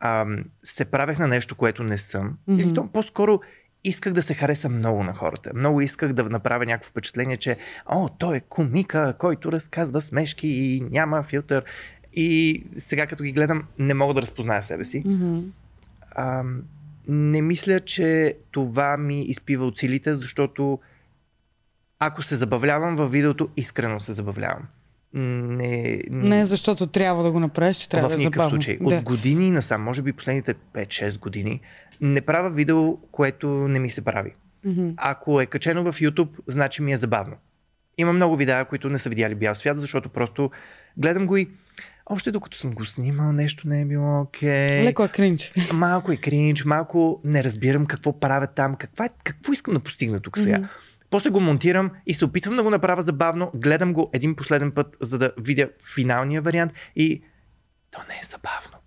[0.00, 0.26] а,
[0.62, 2.38] се правех на нещо, което не съм.
[2.48, 2.60] Мгм.
[2.60, 3.40] Или то по-скоро
[3.84, 5.50] исках да се хареса много на хората.
[5.54, 10.80] Много исках да направя някакво впечатление, че о, той е комика, който разказва смешки и
[10.80, 11.64] няма филтър.
[12.12, 15.02] И сега като ги гледам, не мога да разпозная себе си.
[15.06, 15.40] Мгм.
[16.10, 16.44] А,
[17.08, 20.78] не мисля, че това ми изпива от силите, защото
[22.02, 24.62] ако се забавлявам във видеото, искрено се забавлявам.
[25.14, 28.50] Не, Не защото трябва да го направиш, че трябва в да е никакъв забавно.
[28.52, 28.78] случай.
[28.80, 28.96] Да.
[28.96, 31.60] От години насам, може би последните 5-6 години,
[32.00, 34.32] не правя видео, което не ми се прави.
[34.64, 34.88] Мгм.
[34.96, 37.36] Ако е качено в YouTube, значи ми е забавно.
[37.98, 40.50] Има много видеа, които не са видяли бял свят, защото просто
[40.96, 41.48] гледам го и
[42.06, 44.84] още докато съм го снимал, нещо не е било окей.
[44.84, 45.52] Леко е кринч.
[45.74, 50.20] Малко е кринч, малко не разбирам какво правя там, каква, е- какво искам да постигна
[50.20, 50.58] тук сега.
[50.58, 50.66] Мгм.
[51.12, 54.96] После го монтирам и се опитвам да го направя забавно, гледам го един последен път,
[55.00, 57.22] за да видя финалния вариант и
[57.90, 58.78] то не е забавно.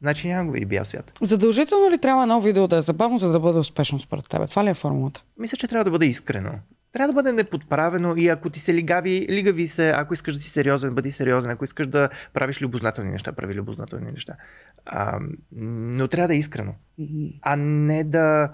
[0.00, 1.12] Значи няма го види бял свят.
[1.20, 4.46] Задължително ли трябва едно видео да е забавно, за да бъде успешно според тебе?
[4.46, 5.24] Това ли е формулата?
[5.38, 6.52] Мисля, че трябва да бъде искрено.
[6.92, 10.50] Трябва да бъде неподправено и ако ти се лигави, лигави се, ако искаш да си
[10.50, 14.34] сериозен, бъди сериозен, ако искаш да правиш любознателни неща, прави любознателни неща.
[14.86, 15.18] А,
[15.52, 16.74] но трябва да е искрено.
[17.42, 18.50] А не да.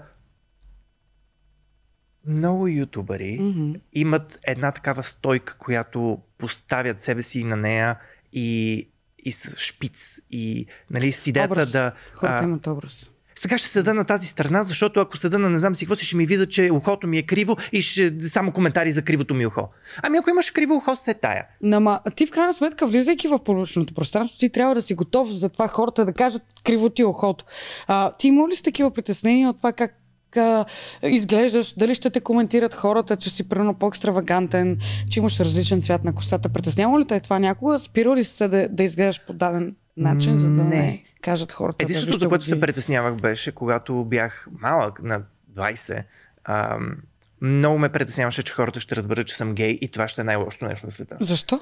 [2.27, 3.71] Много ютубъри Мгм.
[3.93, 7.95] имат една такава стойка, която поставят себе си на нея
[8.33, 8.87] и,
[9.25, 10.19] и шпиц.
[10.31, 11.71] И нали, с идеята Образ.
[11.71, 11.91] да.
[12.13, 13.11] Хората имат образ.
[13.35, 16.05] сега ще седа на тази страна, защото ако седа на не знам си какво си,
[16.05, 19.45] ще ми видят, че ухото ми е криво и ще само коментари за кривото ми
[19.45, 19.69] ухо.
[20.03, 21.45] Ами ако имаш криво ухо, се тая.
[21.61, 25.49] Нама, ти в крайна сметка, влизайки в публичното пространство, ти трябва да си готов за
[25.49, 27.45] това хората да кажат криво ти е ухото.
[27.87, 29.93] А, ти има ли си такива притеснения от това как
[30.37, 30.65] а,
[31.03, 34.77] изглеждаш, дали ще те коментират хората, че си прено по-екстравагантен,
[35.09, 36.49] че имаш различен цвят на косата.
[36.49, 37.79] Притеснява ли те това някога?
[37.79, 41.03] Спира ли се да, да изглеждаш по даден начин, за да не, Не.
[41.21, 41.77] кажат хората?
[41.77, 45.21] да, Единственото, вижте за което се притеснявах беше, когато бях малък, на
[45.55, 46.03] 20,
[46.43, 46.97] ам,
[47.41, 50.65] много ме притесняваше, че хората ще разберат, че съм гей и това ще е най-лошото
[50.65, 51.15] нещо на света.
[51.19, 51.59] Защо?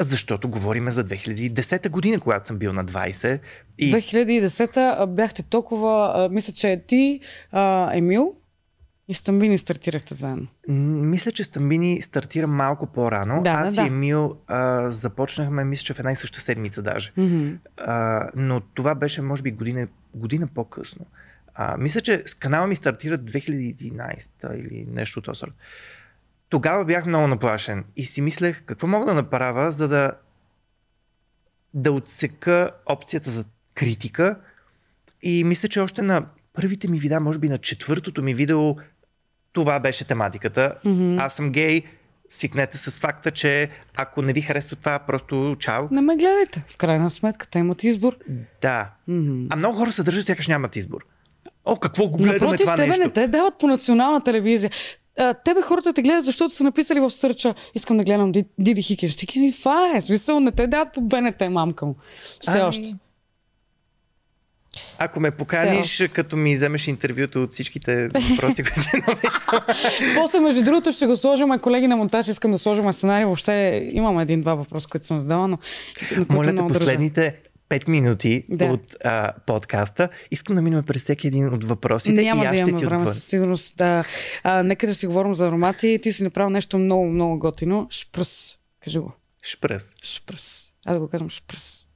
[0.00, 3.40] Защото говориме за 2010 година, когато съм бил на 20.
[3.78, 7.20] И 2010-та бяхте толкова, а, мисля, че ти,
[7.52, 8.34] а, Емил
[9.08, 10.46] и Стамбини стартирахте заедно.
[10.68, 13.42] мисля, че Стамбини стартира малко по-рано.
[13.42, 13.86] Да, Аз да, и.
[13.86, 17.12] Емил а, започнахме, мисля, че в една и съща седмица даже.
[17.16, 17.48] Мгм.
[17.76, 21.06] А, но това беше, може би, година, година по-късно.
[21.54, 25.52] А, мисля, че с канала ми стартира 2011 или нещо от този сорт.
[26.50, 30.12] Тогава бях много наплашен и си мислех какво мога да направя, за да
[31.74, 34.36] да отсека опцията за критика.
[35.22, 38.76] И мисля, че още на първите ми видеа, може би на четвъртото ми видео,
[39.52, 40.74] това беше тематиката.
[40.84, 41.18] Мгм.
[41.18, 41.82] Аз съм гей,
[42.28, 45.86] свикнете с факта, че ако не ви харесва това, просто чао.
[45.90, 46.64] Не ме гледайте.
[46.68, 48.16] В крайна сметка, те имат избор.
[48.62, 48.90] Да.
[49.08, 49.46] Мгм.
[49.50, 51.06] А много хора се държат, сякаш нямат избор.
[51.64, 53.04] О, какво го гледаме Напротив, това тебе нещо?
[53.04, 54.70] не те дават по национална телевизия.
[55.20, 58.82] А, тебе хората те гледат, защото са написали в сърча искам да гледам Ди- Диди
[58.82, 60.00] Хикенштикен и това е.
[60.00, 61.96] Смисъл, не те дават по БНТ, мамка му.
[62.40, 62.94] Все Ами, още.
[64.98, 69.60] Ако ме поканиш, като ми вземеш интервюто от всичките въпроси, които е написал.
[70.14, 73.24] После, между другото, ще го сложим, а колеги на монтаж, искам да сложим сценарий.
[73.24, 75.58] Въобще имам един-два въпроса, които съм задала, но
[76.30, 77.36] Моля последните
[77.70, 78.64] 5 минути Да.
[78.64, 82.60] от а, подкаста, искам да минем през всеки един от въпросите Няма и аз да
[82.60, 83.76] имаме време със сигурност.
[83.76, 84.04] Да.
[84.42, 85.98] А, нека да си говорим за аромати.
[86.02, 87.86] Ти си направил нещо много, много готино.
[87.90, 88.58] Шпръс.
[88.80, 89.12] Кажи го.
[89.42, 89.88] Шпръс.
[90.04, 90.66] Шпръс.
[90.86, 91.86] Аз го казвам шпръс.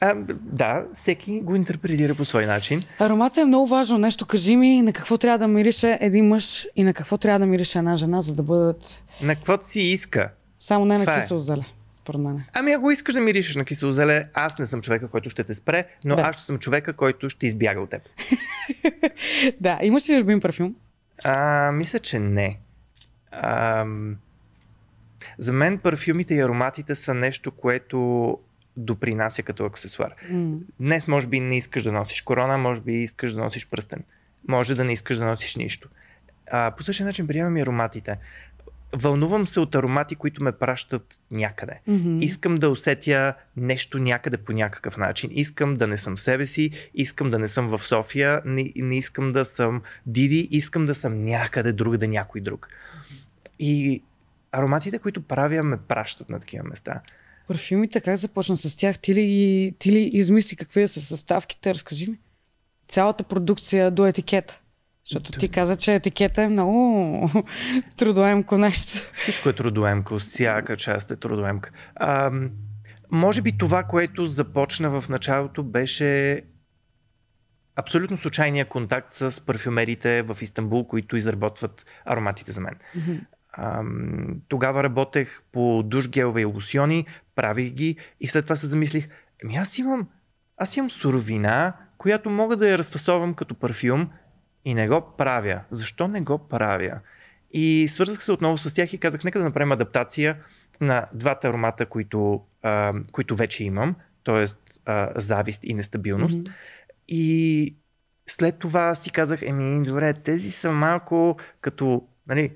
[0.00, 2.82] А, да, всеки го интерпретира по свой начин.
[2.98, 4.26] Ароматът е много важно нещо.
[4.26, 7.78] Кажи ми на какво трябва да мирише един мъж и на какво трябва да мирише
[7.78, 10.30] една жена, за да бъдат На каквото си иска.
[10.58, 11.20] само не на е.
[11.20, 11.64] кисело зеле.
[12.02, 12.44] Според мен.
[12.52, 15.54] Ами ако искаш да миришеш на кисело зеле, аз не съм човека, който ще те
[15.54, 16.22] спре, но Да.
[16.22, 18.02] аз ще съм човека, който ще избяга от теб.
[19.60, 20.76] Да, имаш ли любим парфюм?
[21.24, 22.58] А, мисля, че не.
[23.32, 24.16] Ам,
[25.38, 28.38] за мен парфюмите и ароматите са нещо, което
[28.76, 30.14] допринася като аксесуар.
[30.30, 30.58] М.
[30.80, 34.04] Днес може би не искаш да носиш корона, може би искаш да носиш пръстен.
[34.48, 35.88] Може да не искаш да носиш нищо.
[36.50, 38.18] А, по същия начин приемам и ароматите.
[38.92, 41.80] Вълнувам се от аромати, които ме пращат някъде.
[41.86, 42.18] Мгм.
[42.22, 45.30] Искам да усетя нещо някъде по някакъв начин.
[45.32, 49.32] Искам да не съм себе си, искам да не съм в София, не, не искам
[49.32, 52.68] да съм Диди, искам да съм някъде другаде някой друг.
[53.58, 54.02] И
[54.52, 57.00] ароматите, които правя, ме пращат на такива места.
[57.48, 58.98] Парфюмите, как започна с тях?
[58.98, 61.74] Ти ли, ти ли измисли какви са съставките?
[61.74, 62.18] Разкажи ми.
[62.88, 64.59] Цялата продукция до етикета.
[65.04, 67.30] Защото ти каза, че етикета е много
[67.96, 68.92] трудоемко нещо.
[69.12, 71.70] Всичко е трудоемко, всяка част е трудоемка.
[71.94, 72.32] А,
[73.10, 76.42] може би това, което започна в началото, беше
[77.76, 82.74] абсолютно случайния контакт с парфюмерите в Истанбул, които изработват ароматите за мен.
[83.52, 89.08] Ам, тогава работех по душ гелове и лосьони, правих ги и след това се замислих,
[89.44, 90.08] ами аз имам,
[90.56, 94.10] аз имам суровина, която мога да я разфасовам като парфюм
[94.64, 95.60] и не го правя.
[95.70, 96.98] Защо не го правя?
[97.52, 100.36] И свързах се отново с тях и казах, нека да направим адаптация
[100.80, 104.44] на двата аромата, които, а, които вече имам, т.е.
[105.16, 106.38] завист и нестабилност.
[106.38, 106.50] Мгм.
[107.08, 107.74] И
[108.26, 112.50] след това си казах, еми, добре, тези са малко като, нали,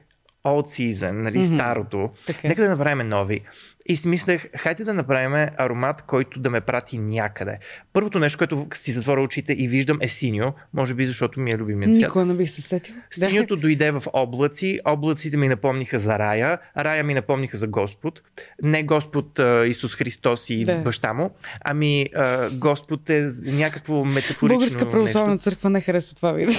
[0.44, 1.54] old season, нали, Мгм.
[1.54, 2.10] старото.
[2.26, 2.40] Така.
[2.44, 2.48] е.
[2.48, 3.40] Нека да направим нови.
[3.86, 7.58] И си мислех, хайде да направим аромат, който да ме прати някъде.
[7.92, 11.58] Първото нещо, което си затворя очите и виждам е синьо, може би защото ми е
[11.58, 12.02] любимият цвят.
[12.02, 12.94] Никога не бих се сетил.
[13.18, 13.30] Да.
[13.30, 18.22] Синьото дойде в облаци, облаците ми напомниха за рая, рая ми напомниха за Господ.
[18.62, 20.82] Не Господ а, Исус Христос и Да.
[20.82, 25.44] баща му, ами а, Господ е някакво метафорично Българска православна нещо.
[25.50, 26.54] църква не харесва това видео.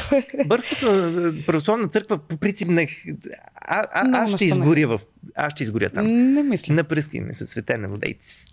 [0.45, 2.87] Българската православна църква по принцип не...
[3.55, 4.99] А, а, аз ще изгоря в...
[5.35, 6.33] Аз ще изгоря там.
[6.33, 6.73] не мисля.
[6.73, 8.45] Напръскай ми се светена водейц.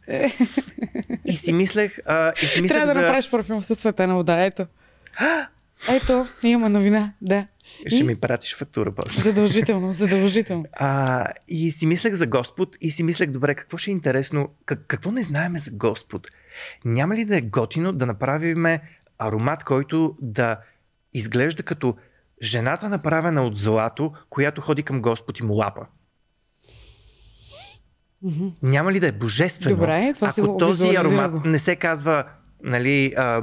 [1.25, 1.99] и си мислех...
[2.07, 3.01] А, и си мислех Трябва да за...
[3.01, 4.45] направиш парфюм със светена вода.
[4.45, 4.67] Ето.
[5.91, 7.13] Ето, има новина.
[7.23, 7.47] Да.
[7.87, 8.03] Ще И?
[8.03, 9.21] ми пратиш фактура после.
[9.21, 10.65] Задължително, задължително.
[10.73, 14.79] А, и си мислех за Господ и си мислех, добре, какво ще е интересно, как,
[14.87, 16.29] какво не знаеме за Господ?
[16.85, 18.67] Няма ли да е готино да направим
[19.19, 20.59] аромат, който да
[21.15, 21.97] изглежда като
[22.43, 25.87] жената направена от злато, която ходи към Господ и му лапа?
[28.23, 28.47] Мгм.
[28.63, 29.77] Няма ли да е божествено?
[29.77, 31.43] Добре, това ако този аромат го.
[31.45, 32.25] не се казва
[32.63, 33.43] нали, а,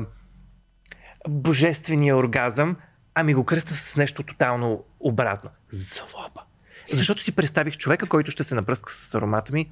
[1.29, 2.75] божествения оргазъм,
[3.15, 5.49] ами го кръста с нещо тотално обратно.
[5.71, 6.41] Злоба.
[6.91, 9.71] Защото си представих човека, който ще се напръска с аромата ми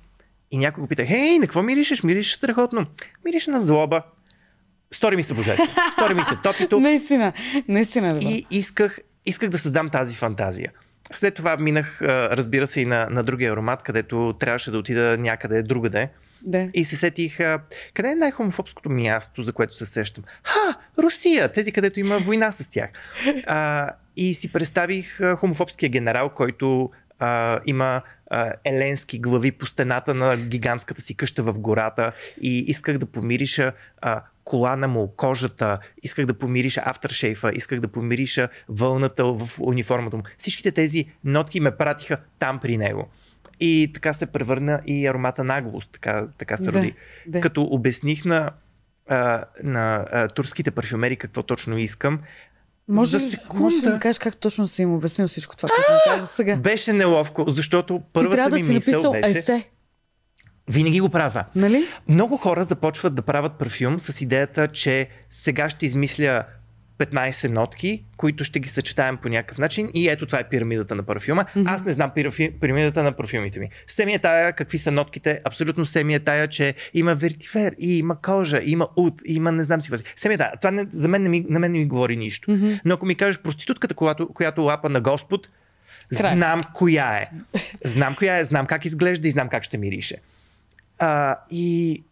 [0.51, 2.03] и някой го пита, хей, на какво миришеш?
[2.03, 2.85] Миришеш страхотно.
[3.25, 4.01] Мириш на злоба.
[4.91, 5.71] Стори ми се божествено.
[5.93, 6.79] Стори ми се топито.
[6.79, 7.33] Наистина,
[7.67, 8.25] наистина е добре.
[8.25, 10.71] И исках, исках да създам тази фантазия.
[11.13, 15.63] След това минах, разбира се, и на, на другия аромат, където трябваше да отида някъде
[15.63, 16.09] другаде.
[16.41, 16.69] Да.
[16.73, 17.37] И се сетих,
[17.93, 20.23] къде е най-хомофобското място, за което се сещам?
[20.43, 22.89] Ха, Русия, тези, където има война с тях.
[23.47, 28.01] А, и си представих хомофобския генерал, който а, има
[28.63, 32.11] еленски глави по стената на гигантската си къща в гората
[32.41, 38.49] и исках да помириша а, колана му, кожата, исках да помириша афтершейфа, исках да помириша
[38.69, 40.23] вълната в униформата му.
[40.37, 43.09] Всичките тези нотки ме пратиха там при него.
[43.59, 46.95] И така се превърна и аромата наглост, така, така се Да, роди.
[47.27, 47.41] да.
[47.41, 48.51] Като обясних на,
[49.07, 52.19] а, на а, турските парфюмери какво точно искам,
[52.89, 55.91] Може, за секунда- може да ми кажеш как точно си им обяснил всичко това, което
[55.91, 56.55] ми каза сега?
[56.55, 59.29] беше неловко, защото Ти първата трябва да си написал беше...
[59.29, 59.69] есе,
[60.69, 61.45] Винаги го правя.
[61.55, 61.87] нали?
[62.07, 66.43] Много хора започват да правят парфюм с идеята, че сега ще измисля
[66.97, 71.03] 15 нотки, които ще ги съчетаем по някакъв начин и ето това е пирамидата на
[71.03, 71.45] парфюма.
[71.45, 71.63] Mm-hmm.
[71.67, 73.69] Аз не знам пирафи- пирамидата на парфюмите ми.
[73.87, 77.75] Все ми е тая какви са нотките, абсолютно все ми е тая, че има вертифер,
[77.79, 80.53] и има кожа, и има ут, и има не знам си какво ми е тая.
[80.57, 82.51] Това не, за мен не ми, на мен не ми говори нищо.
[82.51, 82.79] Mm-hmm.
[82.85, 85.47] Но ако ми кажеш проститутката, която, която лапа на Господ,
[86.17, 86.33] Край.
[86.33, 87.29] знам коя е.
[87.85, 90.15] Знам коя е, знам как изглежда и знам как ще мирише.
[90.99, 92.03] А, и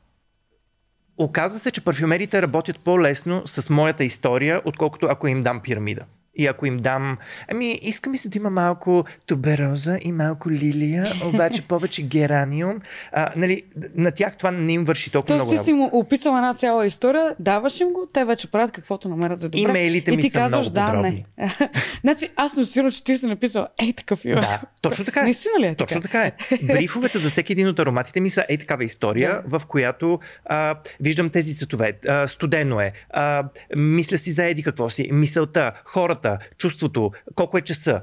[1.18, 6.06] оказва се, че парфюмерите работят по-лесно с моята история, отколкото ако им дам пирамида.
[6.36, 7.18] И ако им дам,
[7.52, 12.80] ами искам ми се да има малко тубероза и малко лилия, обаче повече гераниум,
[13.12, 13.64] а, нали,
[13.96, 16.86] на тях това не им върши толкова Тоест много ти си му описала една цяла
[16.86, 19.70] история, даваш им го, те вече правят каквото намерят за добре.
[19.70, 21.26] Имейлите и ми ти са казваш, много да, подробни.
[21.38, 21.48] не.
[22.02, 24.42] значи аз съм сигурна, че ти си написал, ей такъв имейл.
[24.42, 25.24] Да, точно така е.
[25.24, 26.32] Наистина ли е Точно така?
[26.32, 26.58] така е.
[26.74, 31.30] Брифовете за всеки един от ароматите ми са ей такава история, в която а, виждам
[31.30, 31.94] тези цветове.
[32.08, 32.92] А, студено е.
[33.10, 33.44] А,
[33.76, 35.10] мисля си за еди какво си.
[35.12, 36.25] Мисълта, хората,
[36.58, 38.02] чувството, колко е часа.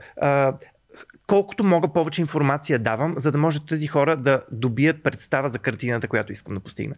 [1.26, 6.08] Колкото мога повече информация давам, за да може тези хора да добият представа за картината,
[6.08, 6.94] която искам да постигна.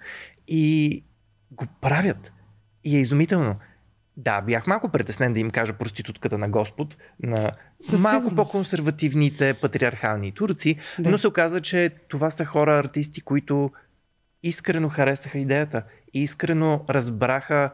[0.48, 1.04] И
[1.50, 2.32] го правят.
[2.84, 3.56] И е изумително.
[4.16, 8.52] Да, бях малко притеснен да им кажа проститутката на Господ, на Със малко сигурност.
[8.52, 11.10] по-консервативните патриархални турци, Да.
[11.10, 13.70] но се оказа, че това са хора, артисти, които
[14.42, 15.82] искрено харесаха идеята
[16.14, 17.70] и искрено разбраха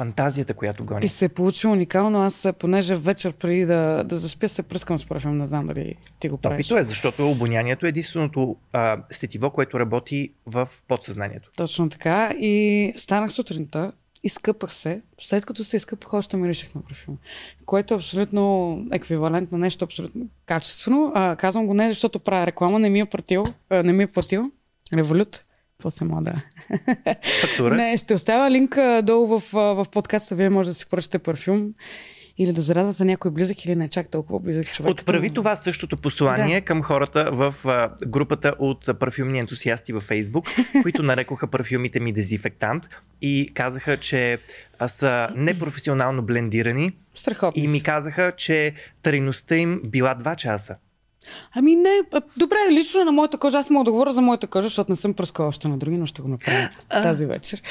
[0.00, 1.04] фантазията, която гони.
[1.04, 2.18] И се е получи уникално.
[2.18, 5.38] Аз, понеже вечер преди да, да заспя, се пръскам с парфюм.
[5.38, 6.68] Не знам дали ти го правиш.
[6.68, 11.50] Топито е, защото обонянието е единственото а, сетиво, което работи в подсъзнанието.
[11.56, 12.30] Точно така.
[12.38, 13.92] И станах сутринта,
[14.22, 15.02] изкъпах се.
[15.20, 17.18] След като се изкъпах, още миришех на парфюм.
[17.66, 21.12] Което е абсолютно еквивалент на нещо абсолютно качествено.
[21.14, 23.44] А, казвам го не защото правя реклама, не ми е платил.
[23.70, 24.50] Не ми е платил.
[24.92, 25.44] Револют.
[25.82, 26.34] После мога да...
[27.40, 27.74] Фактура.
[27.74, 30.34] Не, ще оставя линк долу в, в подкаста.
[30.34, 31.74] Вие може да си поръчате парфюм
[32.38, 34.90] или да зарадвате някой близък или не чак толкова близък човек.
[34.92, 36.64] Отправи като- това същото послание Да.
[36.64, 37.54] към хората в
[38.06, 40.44] групата от парфюмни ентусиасти във Фейсбук,
[40.82, 42.88] които нарекоха парфюмите ми дезинфектант
[43.22, 44.38] и казаха, че
[44.86, 50.76] са непрофесионално блендирани Страхотни и ми казаха, че трайността им била 2 часа.
[51.54, 52.00] Ами не,
[52.36, 55.14] добре, лично на моята кожа, аз мога да говоря за моята кожа, защото не съм
[55.14, 57.62] пръскала още на други, но ще го направя тази вечер.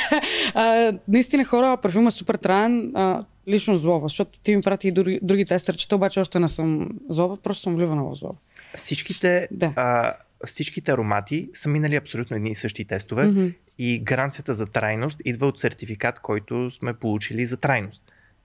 [0.54, 4.92] а, наистина хора, парфюм е супер траен, а, лично злоба, защото ти ми прати и
[4.92, 8.38] други, други тестърчета, обаче още не съм злоба, просто съм вливана в злоба.
[8.76, 9.72] Всичките, Да.
[9.76, 10.12] а,
[10.46, 13.46] всичките аромати са минали абсолютно едни и същи тестове Мгм.
[13.78, 18.02] и гаранцията за трайност идва от сертификат, който сме получили за трайност.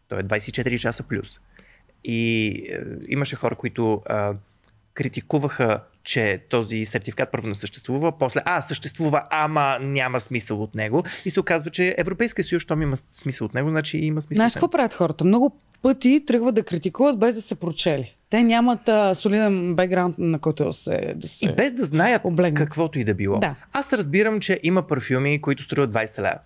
[0.08, 1.40] Той е 24 часа плюс.
[2.04, 4.34] И е, имаше хора, които а,
[4.94, 11.04] критикуваха, че този сертификат първо не съществува, после, а, съществува, ама няма смисъл от него.
[11.26, 14.40] И се оказва, че Европейския съюз, щом има смисъл от него, значи има смисъл.
[14.40, 15.24] Знаеш какво правят хората?
[15.24, 18.16] Много пъти тръгват да критикуват без да се прочели.
[18.30, 21.14] Те нямат а, солиден бекграунд, на който се...
[21.16, 21.46] Да се...
[21.46, 22.64] И без да знаят Облегнат.
[22.64, 23.38] каквото и да било.
[23.38, 23.56] Да.
[23.74, 26.40] Аз разбирам, че има парфюми, които струват 20 лева.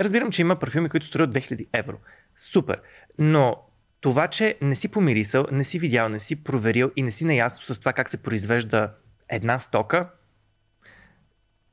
[0.00, 1.96] Разбирам, че има парфюми, които струват 2000 евро.
[2.38, 2.80] Супер.
[3.18, 3.56] Но
[4.04, 7.74] това, че не си помирисал, не си видял, не си проверил и не си наясно
[7.74, 8.90] с това как се произвежда
[9.28, 10.08] една стока,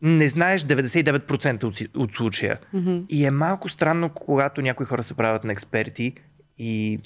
[0.02, 2.60] не знаеш 99% от, от случая.
[2.74, 3.00] Мгм.
[3.10, 6.14] И е малко странно, когато някои хора се правят на експерти
[6.58, 7.00] и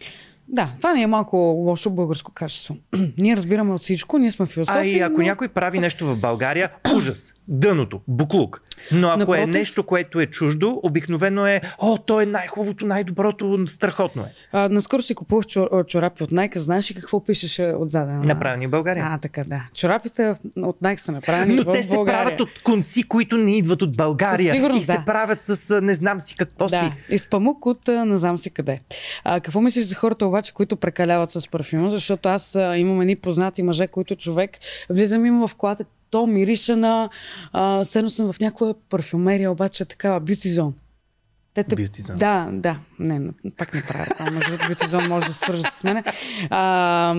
[0.47, 2.78] Да, това не е малко лошо българско качество.
[3.17, 4.78] ние разбираме от всичко, ние сме философи.
[4.80, 5.23] А и ако но...
[5.23, 8.62] някой прави нещо в България, ужас, дъното, буклук.
[8.91, 13.26] Но ако е Напротив- нещо, което е чуждо, обикновено е, о, то е най-хубавото, най-доброто,
[13.68, 14.34] страхотно е.
[14.52, 16.58] А, наскоро си купувах чор- чорапи от Nike.
[16.58, 18.14] Знаеш ли какво пишеше отзаде?
[18.14, 19.04] на- Направени в България.
[19.06, 19.62] А, така да.
[19.74, 22.22] Чорапите от Nike са направени Но в те се България.
[22.22, 24.46] правят от конци, които не идват от България.
[24.46, 25.04] Със сигурност, и се да.
[25.06, 27.14] правят с не знам си какво Да, си.
[27.14, 28.80] и с памук от не знам си къде.
[29.24, 31.89] А, какво мислиш за хората обаче, които прекаляват с парфюма?
[31.91, 34.52] Защото аз а, имам едни познати мъже, които човек
[34.89, 35.86] влизам им в колата,
[36.16, 37.09] то мирише на...
[37.51, 40.76] А, седно съм в някаква парфюмерия, обаче такава бюти зон.
[41.53, 41.76] Те те...
[41.76, 42.18] Beauty Zone.
[42.18, 42.80] Да, да.
[42.99, 44.05] Не, пак не правя.
[44.20, 46.03] А, между другото, зон може да се свържа с мене.
[46.49, 47.16] А,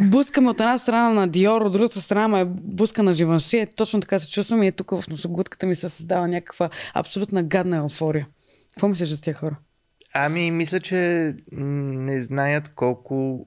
[0.00, 3.58] Бускаме от една страна на Диор, от другата страна ме буска на Живанши.
[3.58, 7.42] Е, точно така се чувствам и е тук в носоглътката ми се създава някаква абсолютна
[7.42, 8.26] гадна еуфория.
[8.72, 9.56] Какво мислиш за тези хора?
[10.14, 13.46] Ами, мисля, че не знаят колко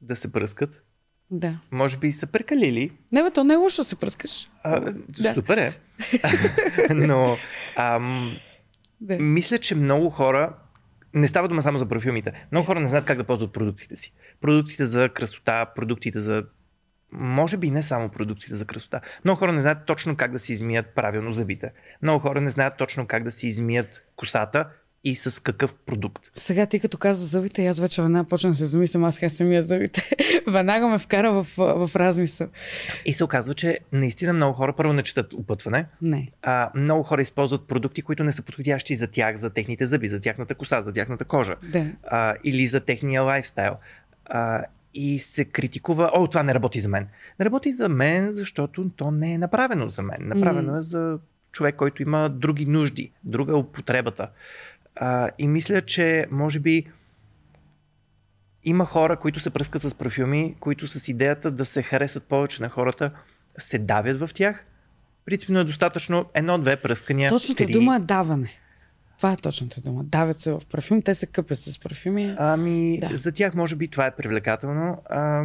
[0.00, 0.82] да се бръскат.
[1.30, 1.58] Да.
[1.70, 2.90] Може би са прекалили.
[3.12, 4.50] Не, бе, то не е лошо да се пръскаш.
[4.62, 5.34] А, Да.
[5.34, 5.78] Супер е.
[6.94, 7.36] Но
[7.76, 8.36] ам,
[9.00, 9.18] Да.
[9.18, 10.54] Мисля, че много хора.
[11.14, 12.46] Не става дума само за парфюмите.
[12.52, 14.12] Много хора не знаят как да ползват продуктите си.
[14.40, 16.44] Продуктите за красота, продуктите за.
[17.12, 19.00] Може би не само продуктите за красота.
[19.24, 21.72] Много хора не знаят точно как да си измият правилно зъбите.
[22.02, 24.68] Много хора не знаят точно как да си измият косата
[25.04, 26.22] и с какъв продукт.
[26.34, 29.62] Сега ти като каза зъбите, аз вече веднага почнах да се замислям, аз как самия
[29.62, 30.10] зъбите.
[30.46, 32.48] веднага ме вкара в, в размисъл.
[33.04, 36.28] И се оказва, че наистина много хора първо не четат опътване, Не.
[36.42, 40.20] а, много хора използват продукти, които не са подходящи за тях, за техните зъби, за
[40.20, 41.56] тяхната коса, за тяхната кожа.
[41.62, 41.86] Да.
[42.06, 43.76] а, или за техния лайфстайл.
[44.26, 47.06] А, и се критикува, о, това не работи за мен.
[47.38, 50.18] Не работи за мен, защото то не е направено за мен.
[50.20, 51.18] Направено е за
[51.52, 54.28] човек, който има други нужди, друга употребата.
[55.00, 56.86] А, и мисля, че може би
[58.64, 62.68] има хора, които се пръскат с парфюми, които с идеята да се харесат повече на
[62.68, 63.10] хората,
[63.58, 64.64] се давят в тях.
[65.24, 67.30] Принципно е достатъчно едно-две пръскания.
[67.30, 67.72] Точната три.
[67.72, 68.48] дума е даване.
[69.16, 70.04] Това е точната дума.
[70.04, 72.34] Давят се в парфюм, те се къпят с парфюми.
[72.38, 73.16] Ами, Да.
[73.16, 75.44] за тях може би това е привлекателно, а,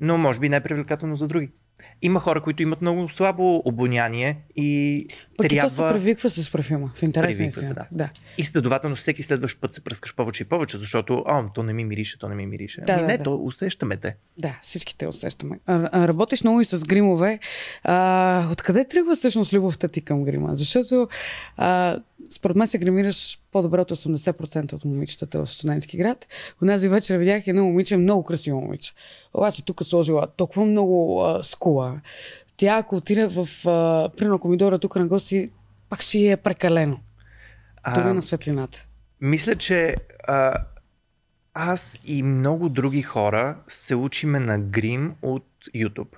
[0.00, 1.50] но може би не е привлекателно за други.
[2.02, 5.00] Има хора, които имат много слабо обоняние и
[5.36, 5.68] Пък и трябва...
[5.68, 6.90] то се привиква с парфюма.
[6.94, 7.88] В интерес на истината.
[7.92, 8.04] да.
[8.04, 8.10] Да.
[8.38, 11.84] И следователно всеки следващ път се пръскаш повече и повече, защото а, то не ми
[11.84, 12.80] мирише, то не ми мирише.
[12.80, 13.24] Да, ами да, не, да.
[13.24, 14.16] то усещаме те.
[14.38, 15.58] Да, всички те усещаме.
[15.66, 17.38] А, работиш много и с гримове.
[17.84, 20.56] А, откъде тръгва всъщност любовта ти към грима?
[20.56, 21.08] Защото
[21.56, 21.98] а,
[22.30, 26.26] според мен се гримираш по-добре от 80% от момичетата в студентски град.
[26.62, 28.92] Онази вечер видях едно момиче, много красиво момиче.
[29.34, 32.00] Обаче тук сложила толкова много а, скула.
[32.56, 35.50] Тя, ако отиде в, а, ми дойде тук на гости,
[35.88, 37.00] пак ще е прекалено.
[37.94, 38.86] Дори на светлината.
[39.20, 39.96] мисля, че
[40.26, 40.54] а,
[41.54, 46.16] аз и много други хора се учиме на грим от YouTube,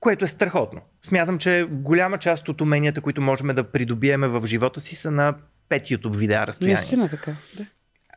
[0.00, 0.80] което е страхотно.
[1.02, 5.34] Смятам, че голяма част от уменията, които можем да придобиеме в живота си, са на
[5.68, 6.74] 5 YouTube видеа разстояние.
[6.76, 7.36] Наистина така.
[7.56, 7.66] Да.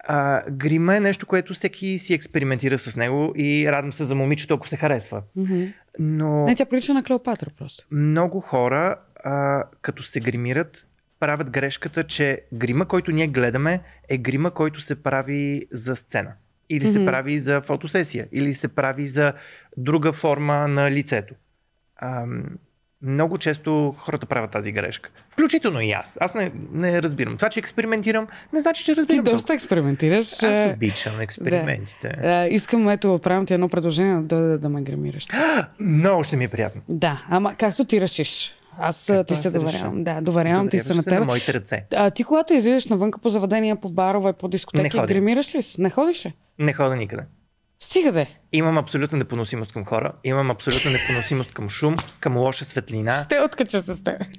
[0.07, 4.53] А, грима е нещо, което всеки си експериментира с него и радвам се за момичето,
[4.53, 5.21] ако се харесва.
[5.35, 5.63] Мгм.
[5.99, 7.85] Но Не, тя прилича на Клеопатра просто.
[7.91, 10.85] много хора, а, като се гримират,
[11.19, 13.79] правят грешката, че грима, който ние гледаме,
[14.09, 16.31] е грима, който се прави за сцена.
[16.69, 17.05] Или се Мгм.
[17.07, 19.33] прави за фотосесия, или се прави за
[19.77, 21.33] друга форма на лицето.
[21.97, 22.25] А,
[23.05, 25.09] много често хората правят тази грешка.
[25.29, 26.17] Включително и аз.
[26.21, 27.37] Аз не, не разбирам.
[27.37, 29.23] Това, че експериментирам, не значи, че Ти разбирам.
[29.23, 30.27] доста експериментираш.
[30.33, 32.07] Аз е, обичам експериментите.
[32.07, 35.27] А, искам, ето, правим ти едно предложение да дойде да ме гримираш.
[35.79, 36.81] Много ще ми е приятно.
[36.89, 38.55] Да, ама както ти решиш.
[38.79, 40.03] Аз а, Както ти се доверявам.
[40.03, 41.19] Да, доверявам ти се на теб.
[41.19, 41.85] на моите ръце.
[41.95, 45.81] А, ти когато излизаш навънка по заведения, по барове, по дискотеки, гримираш ли се?
[45.81, 46.33] Не ходиш ли?
[46.59, 47.23] Не хода никъде.
[47.79, 48.27] Стига де.
[48.51, 53.23] Имам абсолютна непоносимост към хора, имам абсолютна непоносимост към шум, към лоша светлина.
[53.25, 54.21] Ще откача с теб.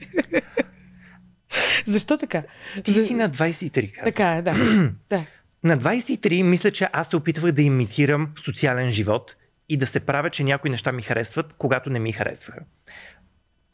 [1.86, 2.42] Защо така?
[2.84, 4.04] Ти За- си на 23, каза.
[4.04, 4.52] Така е, да.
[5.10, 5.26] да.
[5.64, 9.36] На 23 мисля, че аз се опитвах да имитирам социален живот
[9.68, 12.60] и да се правя, че някои неща ми харесват, когато не ми харесваха.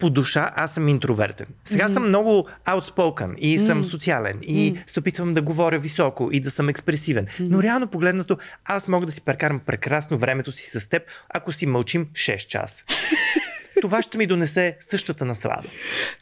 [0.02, 1.46] По душа аз съм интровертен.
[1.64, 1.94] Сега Мгм.
[1.94, 3.84] съм много outspoken и съм Мм.
[3.84, 4.80] социален и Мм.
[4.86, 7.26] се опитвам да говоря високо и да съм експресивен.
[7.40, 11.66] Но реално погледнато аз мога да си прекарам прекрасно времето си с теб, ако си
[11.66, 12.84] мълчим 6 часа.
[13.80, 15.68] Това ще ми донесе същата наслада.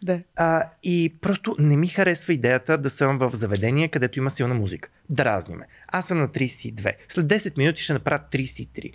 [0.03, 0.21] да.
[0.37, 4.89] А, и просто не ми харесва идеята да съм в заведение, където има силна музика.
[5.11, 5.67] Дразни ме.
[5.89, 6.95] Аз съм на 32.
[7.09, 8.93] След 10 минути ще направя 33.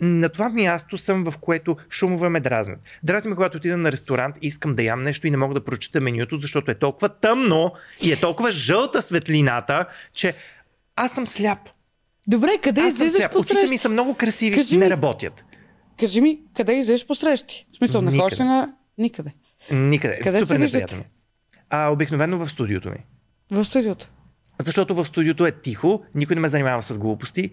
[0.00, 2.78] На това място съм, в което шумове ме дразнят.
[3.02, 5.64] Дразни ме, когато отида на ресторант и искам да ям нещо и не мога да
[5.64, 10.34] прочета менюто, защото е толкова тъмно и е толкова жълта светлината, че
[10.96, 11.58] аз съм сляп.
[12.28, 13.32] Добре, къде излизаш сляп.
[13.32, 14.90] по Очите ми са много красиви, Кажи не ми.
[14.90, 15.44] работят.
[15.98, 17.66] Кажи ми, къде излизаш по срещи?
[17.72, 18.74] В смисъл, не ходиш на...
[18.98, 19.32] Никъде.
[19.72, 20.20] Никъде.
[20.22, 21.08] Къде Супер се виждате?
[21.70, 23.04] А, обикновено в студиото ми.
[23.50, 24.10] В студиото.
[24.64, 27.50] Защото в студиото е тихо, никой не ме занимава с глупости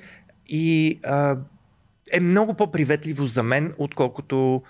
[0.47, 1.37] и а,
[2.11, 4.61] е много по-приветливо за мен, отколкото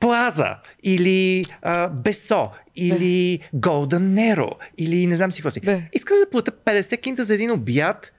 [0.00, 5.60] Плаза или а, Бесо или Голден Неро или не знам си какво си.
[5.60, 5.82] Да.
[5.92, 8.12] Искам да плата 50 кинта за един обяд,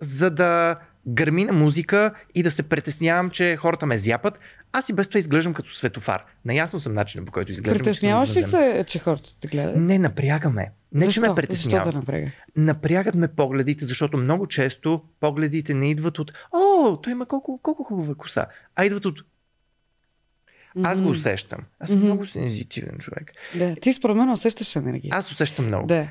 [0.00, 4.38] за да гърми на музика и да се притеснявам, че хората ме зяпат.
[4.72, 6.24] Аз и без това изглеждам като светофар.
[6.44, 7.78] Наясно съм начина по който изглеждам.
[7.78, 9.76] Притесняваш ли се, че хората те гледат?
[9.76, 10.70] Не, напрягаме.
[10.92, 11.22] Не, Защо?
[11.22, 11.84] че ме притеснява.
[11.84, 12.30] Защо напряга?
[12.56, 17.84] Напрягат ме погледите, защото много често погледите не идват от О, той има колко, колко
[17.84, 18.46] хубава коса,
[18.76, 19.18] а идват от
[20.82, 21.58] Аз го усещам.
[21.80, 22.06] Аз съм Мгм.
[22.06, 23.32] много сензитивен човек.
[23.56, 25.10] Да, ти според мен усещаш енергия.
[25.14, 25.86] Аз усещам много.
[25.86, 26.08] Да.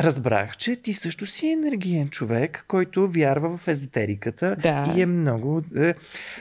[0.00, 4.92] Разбрах, че ти също си енергиен човек, който вярва в езотериката Да.
[4.96, 5.62] и е много...
[5.76, 5.94] Е,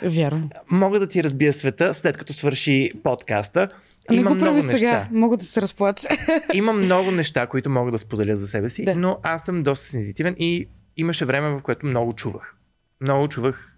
[0.04, 0.50] Вярвам.
[0.72, 3.68] мога да ти разбия света, след като свърши подкаста.
[4.10, 4.78] Не го прави неща.
[4.78, 5.08] сега.
[5.12, 6.08] Мога да се разплача.
[6.54, 8.96] Има много неща, които мога да споделя за себе си, Да.
[8.96, 12.56] но аз съм доста сензитивен и имаше време, в което много чувах.
[13.02, 13.74] Много чувах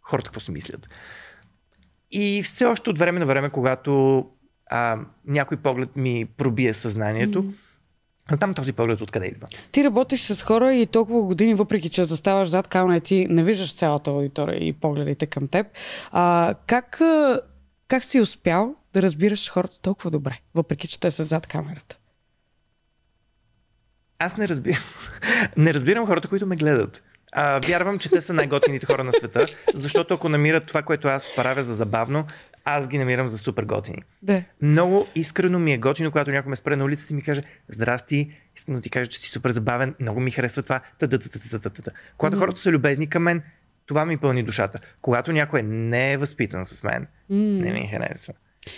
[0.00, 0.86] хората какво си мислят.
[2.10, 4.24] И все още от време на време, когато
[4.66, 7.52] а, някой поглед ми пробие съзнанието, Мгм.
[8.32, 9.46] Знам този поглед откъде идва.
[9.72, 13.74] Ти работиш с хора и толкова години, въпреки че заставаш зад камера, ти не виждаш
[13.74, 15.66] цялата аудитория и погледите към теб.
[16.10, 17.00] А, как,
[17.88, 21.98] как си успял да разбираш хората толкова добре, въпреки че те са зад камерата?
[24.18, 24.82] Аз не разбирам.
[25.56, 27.02] не разбирам хората, които ме гледат.
[27.32, 31.26] А, вярвам, че те са най-готините хора на света, защото ако намират това, което аз
[31.36, 32.24] правя за забавно,
[32.64, 34.02] аз ги намирам за супер готини.
[34.22, 34.42] Да.
[34.62, 38.32] Много искрено ми е готино, когато някой ме спре на улицата и ми каже Здрасти,
[38.56, 40.80] искам да ти кажа, че си супер забавен, много ми харесва това.
[40.98, 41.90] Та-та-та-та-та-та-та.
[42.16, 43.42] Когато хората са любезни към мен,
[43.86, 44.78] това ми пълни душата.
[45.02, 47.62] Когато някой не е възпитан с мен, mm.
[47.62, 48.34] не ми харесва.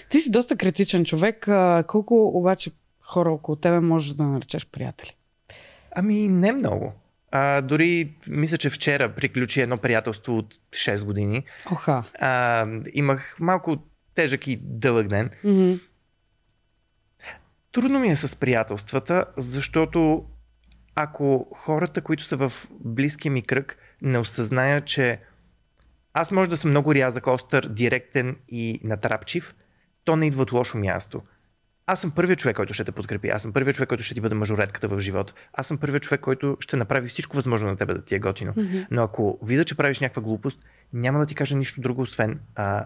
[0.09, 1.49] Ти си доста критичен човек.
[1.87, 2.71] Колко обаче
[3.01, 5.17] хора около тебе можеш да наречеш приятели?
[5.93, 6.93] Ами не много.
[7.31, 11.45] А, дори мисля, че вчера приключи едно приятелство от 6 години.
[11.73, 12.05] Оха.
[12.19, 13.77] А, имах малко
[14.15, 15.31] тежък и дълъг ден.
[15.45, 15.81] Mm-hmm.
[17.73, 20.25] Трудно ми е с приятелствата, защото
[20.95, 25.21] ако хората, които са в близкия ми кръг, не осъзнаят, че
[26.13, 29.55] аз може да съм много рязък, остър, директен и натрапчив,
[30.05, 31.23] то не идва от лошо място.
[31.89, 33.29] Аз съм първият човек, който ще те подкрепи.
[33.29, 35.33] Аз съм първият човек, който ще ти бъде мажоретката в живота.
[35.53, 38.53] Аз съм първият човек, който ще направи всичко възможно на тебе да ти е готино.
[38.53, 38.87] Mm-hmm.
[38.91, 40.59] Но ако видя, че правиш някаква глупост,
[40.93, 42.85] няма да ти кажа нищо друго, освен а,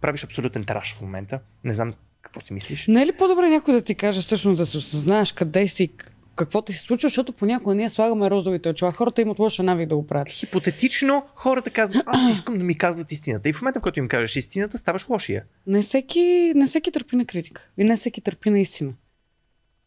[0.00, 1.40] правиш абсолютен траш в момента.
[1.64, 1.92] Не знам
[2.22, 2.86] какво си мислиш.
[2.86, 5.90] Не е ли по-добре някой да ти каже всъщност да се осъзнаеш къде си,
[6.38, 8.92] какво ти се случва, защото понякога ние слагаме розовите очила.
[8.92, 10.28] Хората имат лоша навик да го правят.
[10.28, 13.48] Хипотетично хората казват, аз искам да ми казват истината.
[13.48, 15.44] И в момента, в който им кажеш истината, ставаш лошия.
[15.66, 17.68] Не всеки, не всеки търпи на критика.
[17.78, 18.92] И не всеки търпи на истина.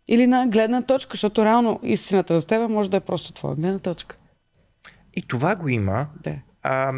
[0.08, 3.80] Или на гледна точка, защото реално истината за теб може да е просто твоя гледна
[3.80, 4.18] точка.
[5.14, 6.08] И това го има.
[6.24, 6.36] Да.
[6.64, 6.94] А,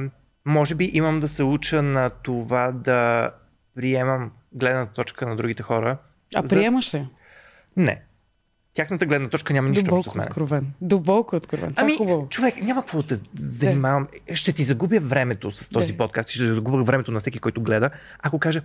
[0.45, 3.31] може би имам да се уча на това да
[3.75, 5.97] приемам гледната точка на другите хора.
[6.35, 7.07] А приемаш ли?
[7.77, 8.01] Не.
[8.73, 10.23] Тяхната гледна точка няма нищо Дълбоко с мен.
[10.23, 10.73] откровен.
[10.81, 11.69] Дълбоко откровен.
[11.69, 12.27] Това Ами, е хубаво.
[12.29, 14.07] човек, няма какво да те занимавам.
[14.33, 15.97] Ще ти загубя времето с този Да.
[15.97, 17.89] подкаст и ще загубя времето на всеки, който гледа.
[18.19, 18.61] Ако кажа,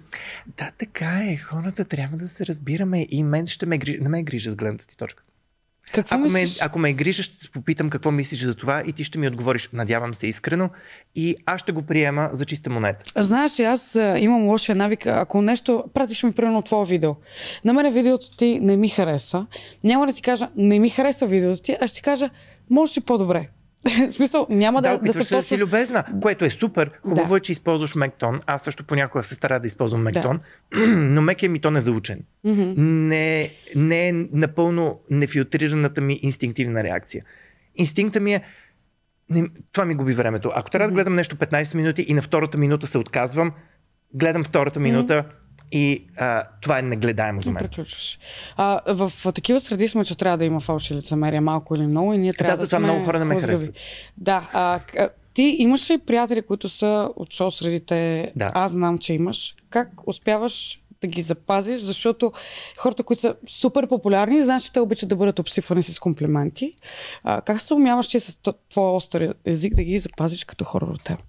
[0.58, 3.98] да, така е, хората трябва да се разбираме и мен ще ме грижи.
[4.00, 5.22] Не ме грижат гледната ти точка.
[5.92, 9.18] Какво Ако ме, ако ме грижа, ще попитам какво мислиш за това и ти ще
[9.18, 10.70] ми отговориш, надявам се искрено,
[11.14, 13.04] и аз ще го приема за чиста монета.
[13.22, 15.06] Знаеш, аз а, имам лошия навик.
[15.06, 17.14] Ако нещо, пратиш ми примерно твое видео.
[17.64, 19.46] На мен видеото ти не ми хареса.
[19.84, 22.30] Няма да ти кажа, не ми хареса видеото ти, а ще ти кажа,
[22.70, 23.48] можеш и по-добре.
[24.08, 25.56] В смисъл, няма да, Да, да, се да си точно...
[25.56, 26.90] любезна, което е супер.
[27.02, 27.36] Хубаво Да.
[27.36, 28.40] е, че използваш Мектон.
[28.46, 30.40] Аз също понякога се старая да използвам Мектон,
[30.96, 32.20] но мекия ми тон е заучен.
[32.44, 37.24] Не, не е напълно нефилтрираната ми инстинктивна реакция.
[37.76, 38.42] Инстинкта ми е.
[39.30, 40.50] Не, това ми губи времето.
[40.54, 43.52] Ако трябва да гледам нещо 15 минути и на втората минута се отказвам,
[44.14, 45.24] гледам втората минута
[45.72, 47.62] и а, това е негледаемо за мен.
[47.62, 48.18] Приключваш.
[48.56, 52.14] А, в, в такива среди сме, че трябва да има фалши лицемерие малко или много
[52.14, 53.74] и ние трябва да, затова сме много хора не ме харесват.
[54.16, 54.50] Да.
[54.52, 54.80] А,
[55.34, 58.32] ти имаш ли приятели, които са от шоу средите?
[58.36, 58.52] Да.
[58.54, 59.56] Аз знам, че имаш.
[59.70, 61.80] Как успяваш да ги запазиш?
[61.80, 62.32] Защото
[62.78, 66.72] хората, които са супер популярни, знаеш, че те обичат да бъдат обсипвани с комплименти.
[67.24, 68.38] А, как се умяваш ти с
[68.70, 71.22] твоя остър език да ги запазиш като хора от теб?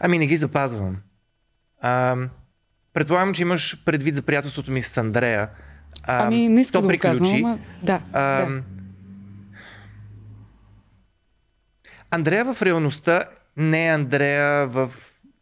[0.00, 0.96] Ами не ги запазвам.
[1.86, 2.16] А,
[2.92, 5.48] предполагам, че имаш предвид за приятелството ми с Андрея.
[6.02, 7.58] А, Ами, не иска то да го казвам, ама...
[7.82, 8.62] Да, А, да.
[12.10, 13.24] Андрея в реалността
[13.56, 14.92] не е Андрея в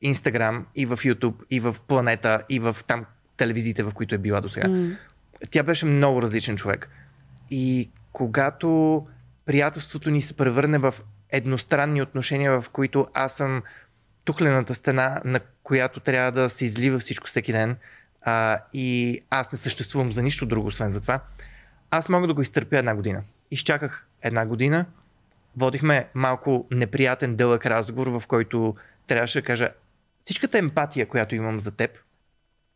[0.01, 3.05] Инстаграм и в Ютуб и в Планета и в там
[3.37, 4.69] телевизиите, в които е била до сега.
[4.69, 4.97] М.
[5.51, 6.89] Тя беше много различен човек.
[7.51, 9.07] И когато
[9.47, 10.95] приятелството ни се превърне в
[11.31, 13.63] едностранни отношения, в които аз съм
[14.25, 17.77] тухлената стена, на която трябва да се излива всичко всеки ден
[18.23, 21.21] а, и аз не съществувам за нищо друго, освен за това,
[21.91, 23.23] аз мога да го изтърпя една година.
[23.51, 24.87] Изчаках една година,
[25.57, 29.71] водихме малко неприятен дълъг разговор, в който трябваше да кажа
[30.25, 31.91] всичката емпатия, която имам за теб,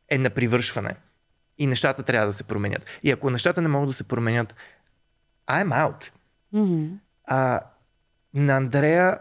[0.08, 0.96] е на привършване.
[1.58, 2.82] И нещата трябва да се променят.
[3.02, 4.54] И ако нещата не могат да се променят,
[5.48, 6.10] I'm out.
[6.52, 6.86] Мгм.
[7.24, 7.60] А,
[8.34, 9.18] на Андрея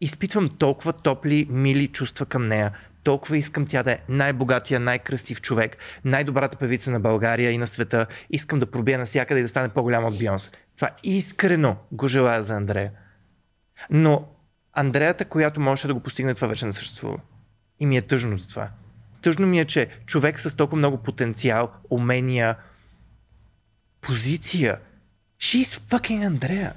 [0.00, 2.72] изпитвам толкова топли, мили чувства към нея.
[3.02, 8.06] Толкова искам тя да е най-богатия, най-красив човек, най-добрата певица на България и на света.
[8.30, 10.50] Искам да пробия навсякъде и да стане по-голяма от Бионс.
[10.76, 12.92] Това искрено го желая за Андрея.
[13.90, 14.28] Но
[14.72, 17.18] Андреята, която можеше да го постигне, това вече не съществува.
[17.80, 18.70] И ми е тъжно за това.
[19.22, 22.56] Тъжно ми е, че човек с толкова много потенциал, умения,
[24.00, 24.78] позиция,
[25.40, 26.74] she's fucking Андрея.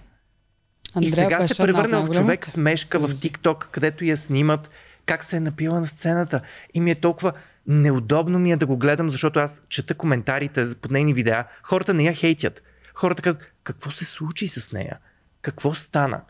[0.95, 4.69] И Андрея сега беше се превърна в човек смешка в TikTok, където я снимат
[5.09, 6.41] как се е напила на сцената.
[6.73, 7.33] И ми е толкова
[7.67, 11.45] неудобно ми е да го гледам, защото аз чета коментарите под нейни видеа.
[11.63, 12.61] Хората не я хейтят.
[12.93, 14.97] Хората казват, какво се случи с нея?
[15.41, 16.21] Какво стана?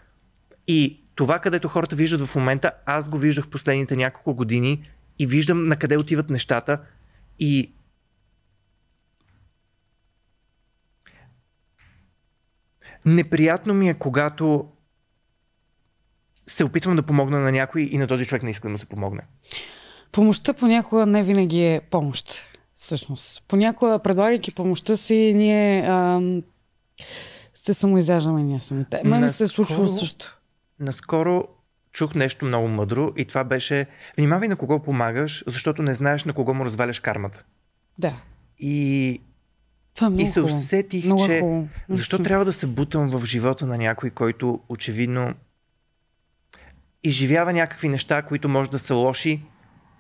[0.68, 4.90] И това, където хората виждат в момента, аз го виждах последните няколко години
[5.20, 6.80] и виждам на къде отиват нещата
[7.40, 7.72] и
[13.06, 14.66] неприятно ми е, когато
[16.48, 18.86] се опитвам да помогна на някой и на този човек не иска да му се
[18.86, 19.22] помогне.
[20.12, 22.46] Помощта понякога не винаги е помощ.
[22.76, 23.44] Всъщност.
[23.48, 26.44] Понякога, предлагайки помощта си, ние ам,
[27.54, 29.02] се самоизяждаме ние самите.
[29.06, 30.40] Мен ми се е Наскоро- случвало също.
[30.80, 31.44] наскоро
[31.92, 33.88] чух нещо много мъдро и това беше
[34.18, 37.44] внимавай на кого помагаш, защото не знаеш на кого му разваляш кармата.
[37.98, 38.14] Да.
[38.60, 39.22] И,
[40.00, 41.68] Това е много и се усетих, Много е че хубаво.
[41.90, 45.34] защо трябва да се бутам в живота на някой, който очевидно
[47.04, 49.42] изживява някакви неща, които може да са лоши.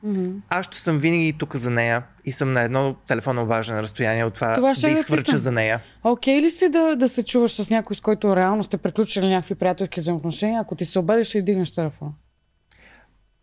[0.04, 0.32] Мгм.
[0.50, 4.34] Аз ще съм винаги тук за нея и съм на едно телефонно обаждане разстояние от
[4.34, 5.82] това, Това ще да изхвърча за нея.
[6.04, 9.56] Окей ли си да, да се чуваш с някой, с който реално сте приключили някакви
[9.56, 12.14] приятелски взаимоотношения, ако ти се обадиш, ще дигнеш телефон?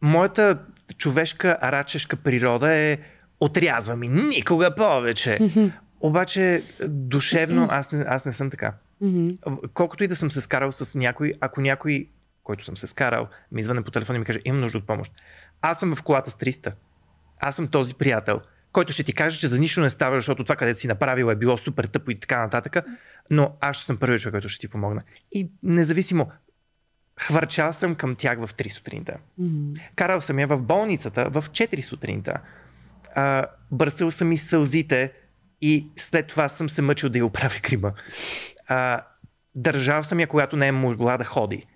[0.02, 0.58] Моята
[0.98, 2.98] човешка арачешка природа е
[3.40, 5.38] отрязва ми никога повече.
[6.06, 8.72] Обаче душевно аз не, аз не съм така.
[9.74, 12.08] Колкото и да съм се скарал с някой, ако някой,
[12.42, 15.12] който съм се скарал, ми извъне по телефона и ми каже, имам нужда от помощ.
[15.62, 16.72] Аз съм в колата с 300.
[17.40, 18.40] Аз съм този приятел,
[18.72, 21.36] който ще ти каже, че за нищо не става, защото това, където си направил е
[21.36, 22.76] било супер тъпо и така нататък,
[23.30, 25.02] но аз ще съм първият човек, който ще ти помогна.
[25.32, 26.30] И независимо,
[27.20, 29.16] хвърчал съм към тях в 3 сутринта.
[29.38, 29.72] Мгм.
[29.96, 32.40] Карал съм я в болницата в 4 сутринта.
[33.14, 35.12] А, бърсал съм и сълзите
[35.60, 37.92] и след това съм се мъчил да я оправя грима.
[38.68, 39.04] А,
[39.54, 41.66] държал съм я, когато не е могла да ходи.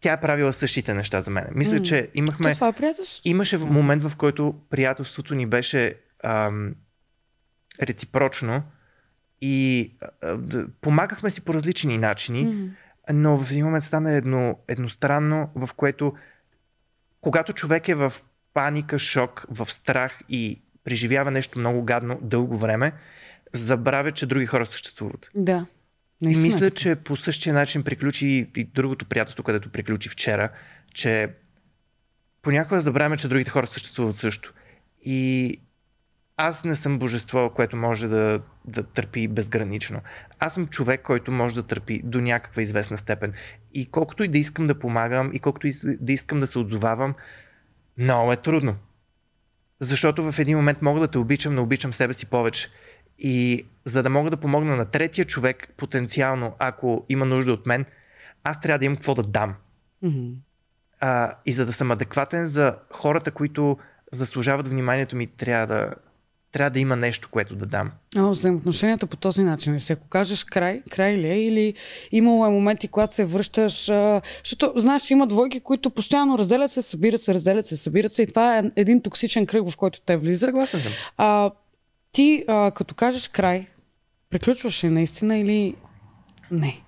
[0.00, 1.46] Тя е правила същите неща за мен.
[1.54, 2.54] Мисля, че То имахме...
[2.54, 3.22] това е приятелство.
[3.24, 6.74] Имаше момент, в който приятелството ни беше ам,
[7.82, 8.62] реципрочно
[9.40, 9.92] и
[10.22, 10.38] а,
[10.80, 12.66] помагахме си по различни начини, Мгм.
[13.12, 16.14] но в един момент стана едно, едностранно, в което
[17.20, 18.12] когато човек е в
[18.54, 22.92] паника, шок, в страх и преживява нещо много гадно дълго време,
[23.52, 25.30] забравя, че други хора съществуват.
[25.34, 25.66] Да.
[26.22, 30.48] И Наистина е мисля, че по същия начин приключи и другото приятелство, където приключи вчера,
[30.94, 31.28] че
[32.42, 34.52] понякога забравяме, че другите хора съществуват също.
[35.04, 35.60] И
[36.36, 40.00] аз не съм божество, което може да, да търпи безгранично.
[40.38, 43.32] Аз съм човек, който може да търпи до някаква известна степен.
[43.74, 47.14] И колкото и да искам да помагам, и колкото и да искам да се отзовавам,
[47.98, 48.76] много е трудно.
[49.80, 52.68] Защото в един момент мога да те обичам, но обичам себе си повече.
[53.18, 57.84] И за да мога да помогна на третия човек, потенциално, ако има нужда от мен,
[58.44, 59.54] аз трябва да имам какво да дам.
[60.02, 60.28] Мгм.
[61.00, 63.78] А, и за да съм адекватен за хората, които
[64.12, 65.94] заслужават вниманието ми, трябва да,
[66.56, 67.90] трябва да има нещо, което да дам.
[68.16, 69.92] А, взаимоотношенията по този начин ли са?
[69.92, 71.46] Ако кажеш край, край ли е?
[71.46, 71.74] Или
[72.12, 73.88] имало е моменти, когато се връщаш...
[73.88, 78.12] А, защото, знаеш, че има двойки, които постоянно разделят се, събират се, разделят се, събират
[78.12, 80.48] се и това е един токсичен кръг, в който те влизат.
[80.48, 80.92] Съгласен съм.
[81.16, 81.50] А,
[82.12, 83.66] ти, а, като кажеш край,
[84.30, 85.74] приключваш ли наистина или
[86.50, 86.80] не?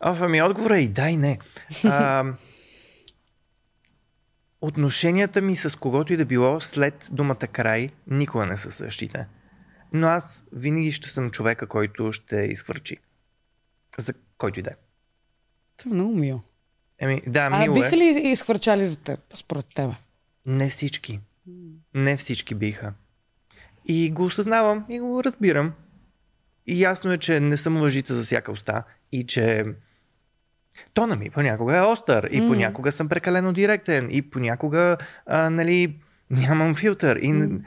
[0.00, 1.38] А, ами отговорът е и да и не.
[1.84, 2.24] А,
[4.64, 9.26] отношенията ми с когото и да било след думата край никога не са същите.
[9.92, 12.96] Но аз винаги ще съм човека, който ще изхвърчи.
[13.98, 14.74] За който и да е.
[15.76, 16.40] Това е много мило.
[16.98, 17.98] Еми, да, А мило биха е.
[17.98, 19.94] ли изхвърчали за теб, според тебе?
[20.46, 21.20] Не всички.
[21.94, 22.92] Не всички биха.
[23.86, 25.72] И го осъзнавам и го разбирам.
[26.66, 29.64] И ясно е, че не съм лъжица за всяка уста и че
[30.94, 34.96] тона ми понякога е остър и понякога съм прекалено директен и понякога
[35.26, 35.96] а, нали,
[36.30, 37.16] нямам филтър.
[37.16, 37.60] И М.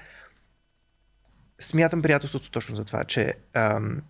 [1.59, 4.01] смятам приятелството точно за това, че ам,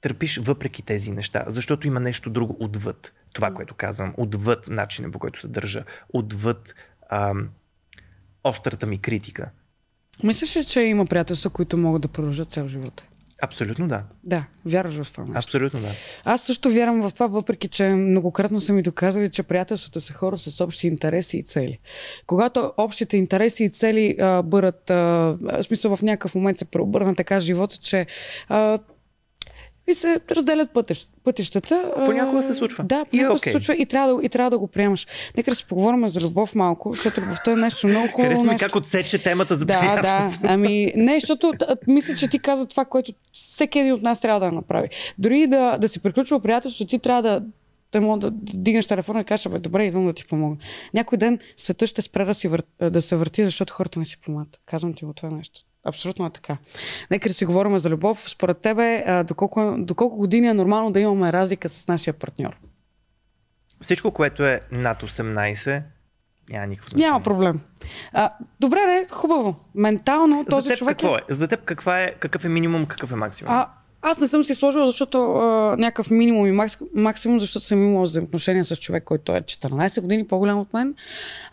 [0.00, 5.18] търпиш въпреки тези неща, защото има нещо друго отвъд това, което казвам, отвъд начина по
[5.18, 6.74] който се държа, отвъд
[7.10, 7.48] ам,
[8.44, 9.50] острата ми критика.
[10.24, 13.09] Мислиш ли, че има приятелства, които могат да продължат цял живота?
[13.42, 14.02] Абсолютно да.
[14.24, 15.38] Да, вярваш в това нещо.
[15.38, 15.88] Абсолютно да.
[16.24, 20.38] Аз също вярвам в това, въпреки че многократно са ми доказали, че приятелствата са хора
[20.38, 21.78] с общи интереси и цели.
[22.26, 24.94] Когато общите интереси и цели а, бъдат, а,
[25.40, 28.06] в смисъл в някакъв момент се преобърна така живота, че
[28.48, 28.78] а,
[29.90, 31.92] и се разделят пътищ, пътищата.
[32.06, 32.84] Понякога се случва.
[32.84, 33.52] Да, е понякога се окей.
[33.52, 35.06] случва и трябва, да, и трябва да го приемаш.
[35.36, 38.22] Нека да си поговорим за любов малко, защото любовта е нещо много хубаво.
[38.22, 38.66] Хареса нещо.
[38.66, 40.38] как отсече темата за Да, да.
[40.42, 41.52] Ами, не, защото
[41.86, 44.88] мисля, че ти каза това, което всеки един от нас трябва да направи.
[45.18, 47.42] Дори да, да си приключва приятелството, ти трябва да
[47.92, 50.56] да мога да дигнеш телефона и кажеш, бе, добре, идвам да ти помогна.
[50.94, 52.62] Някой ден света ще спре да, си вър...
[52.90, 54.60] да се върти, защото хората не си помагат.
[54.66, 55.60] Казвам ти го това нещо.
[55.84, 56.56] Абсолютно е така.
[57.10, 58.30] Нека да си говорим за любов.
[58.30, 62.56] Според тебе, доколко, доколко години е нормално да имаме разлика с нашия партньор?
[63.80, 65.82] Всичко, което е над 18,
[66.50, 67.10] няма никакво значение.
[67.10, 67.60] Няма проблем.
[68.12, 69.56] А, добре, не, хубаво.
[69.74, 71.20] Ментално За този теб човек какво е?
[71.28, 73.54] За теб каква е, какъв е минимум, какъв е максимум?
[73.54, 73.68] А,
[74.02, 78.02] Аз не съм си сложила, защото а, някакъв минимум и макс, максимум, защото съм имала
[78.02, 80.94] взаимоотношения с човек, който е 14 години по-голям от мен.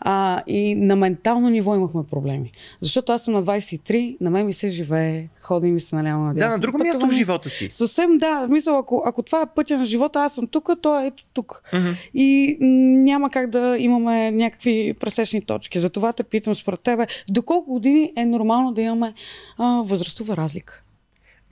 [0.00, 2.52] А, и на ментално ниво имахме проблеми.
[2.80, 6.34] Защото аз съм на 23, на мен ми се живее, ходи ми се наляво на
[6.34, 7.68] Да, на друго място в живота си.
[7.70, 11.06] Съвсем да, мисля, ако, ако това е пътя на живота, аз съм тук, то е
[11.06, 11.62] ето тук.
[11.74, 11.90] Мгм.
[12.14, 12.56] И
[13.04, 15.78] няма как да имаме някакви пресечни точки.
[15.78, 19.14] Затова те питам според тебе, до колко години е нормално да имаме
[19.58, 20.82] а, възрастова разлика?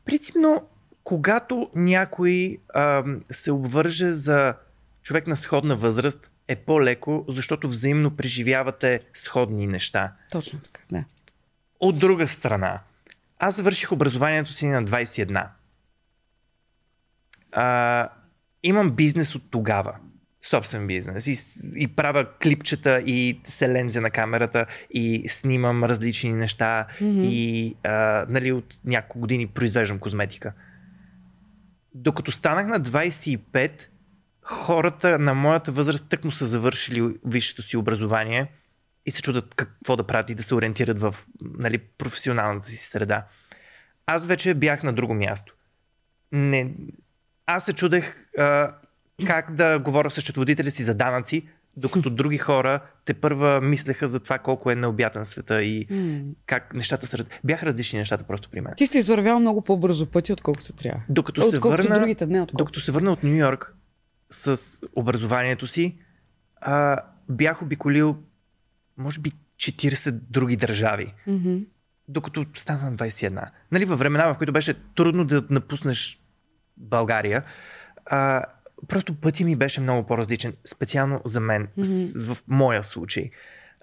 [0.05, 0.61] Принципно,
[1.07, 4.55] когато някой ам, се обвърже за
[5.03, 10.13] човек на сходна възраст, е по-леко, защото взаимно преживявате сходни неща.
[10.31, 11.05] Точно така, да.
[11.81, 12.81] От друга страна,
[13.39, 15.47] аз завърших образованието си на 21.
[17.53, 18.09] А,
[18.63, 19.97] имам бизнес от тогава.
[20.43, 21.27] Собствен бизнес.
[21.27, 21.39] И,
[21.77, 27.21] и правя клипчета и се лензя на камерата и снимам различни неща Мгм.
[27.23, 30.53] и а, нали, от няколко години произвеждам козметика.
[31.99, 33.71] Докато станах на 25,
[34.43, 38.53] хората на моята възраст тъкмо са завършили висшето си образование
[39.07, 43.27] и се чудят какво да правят и да се ориентират в нали, професионалната си среда.
[44.07, 45.55] Аз вече бях на друго място.
[46.33, 46.75] Не,
[47.47, 48.75] аз се чудех а,
[49.27, 54.21] как да говоря с счетоводителя си за данъци, докато други хора те първа мислеха за
[54.21, 55.87] това колко е необятен света и
[56.47, 57.19] как нещата са...
[57.19, 58.73] раз- Бяха различни нещата просто при мен.
[58.77, 61.01] Ти си извървял много по-бързо пъти, отколкото трябва.
[61.09, 61.99] Докато се Отколкото върна...
[62.01, 62.57] другите, не отколкото.
[62.65, 63.75] Докато се върна от Нью Йорк
[64.31, 64.61] с
[64.97, 65.99] образованието си,
[66.61, 66.99] а,
[67.29, 68.17] бях обиколил,
[68.99, 71.15] може би, 40 други държави,
[72.09, 73.49] докато стана на 21.
[73.73, 76.21] Нали, във времена, в които беше трудно да напуснеш
[76.77, 77.45] България,
[78.07, 78.43] а,
[78.89, 83.31] просто пътя ми беше много по-различен, специално за мен, с, в моя случай.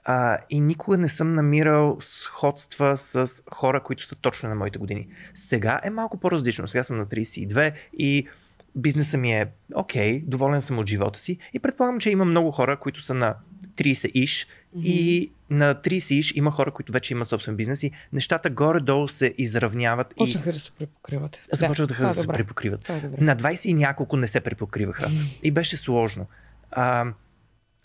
[0.05, 5.07] А, и никога не съм намирал сходства с хора, които са точно на моите години.
[5.33, 6.67] Сега е малко по-различно.
[6.67, 8.27] Сега съм на 32 и
[8.75, 12.79] бизнеса ми е окей, доволен съм от живота си и предполагам, че има много хора,
[12.79, 13.35] които са на
[13.75, 14.47] 30-иш
[14.83, 20.11] и на 30-иш има хора, които вече имат собствен бизнес и нещата горе-долу се изравняват
[20.11, 21.45] и Почнаха да се препокриват.
[21.51, 22.89] започват да, това е да се препокриват.
[22.89, 23.17] Е добре.
[23.21, 25.07] На 20 и няколко не се препокриваха.
[25.43, 26.25] И беше сложно.
[26.71, 27.05] А,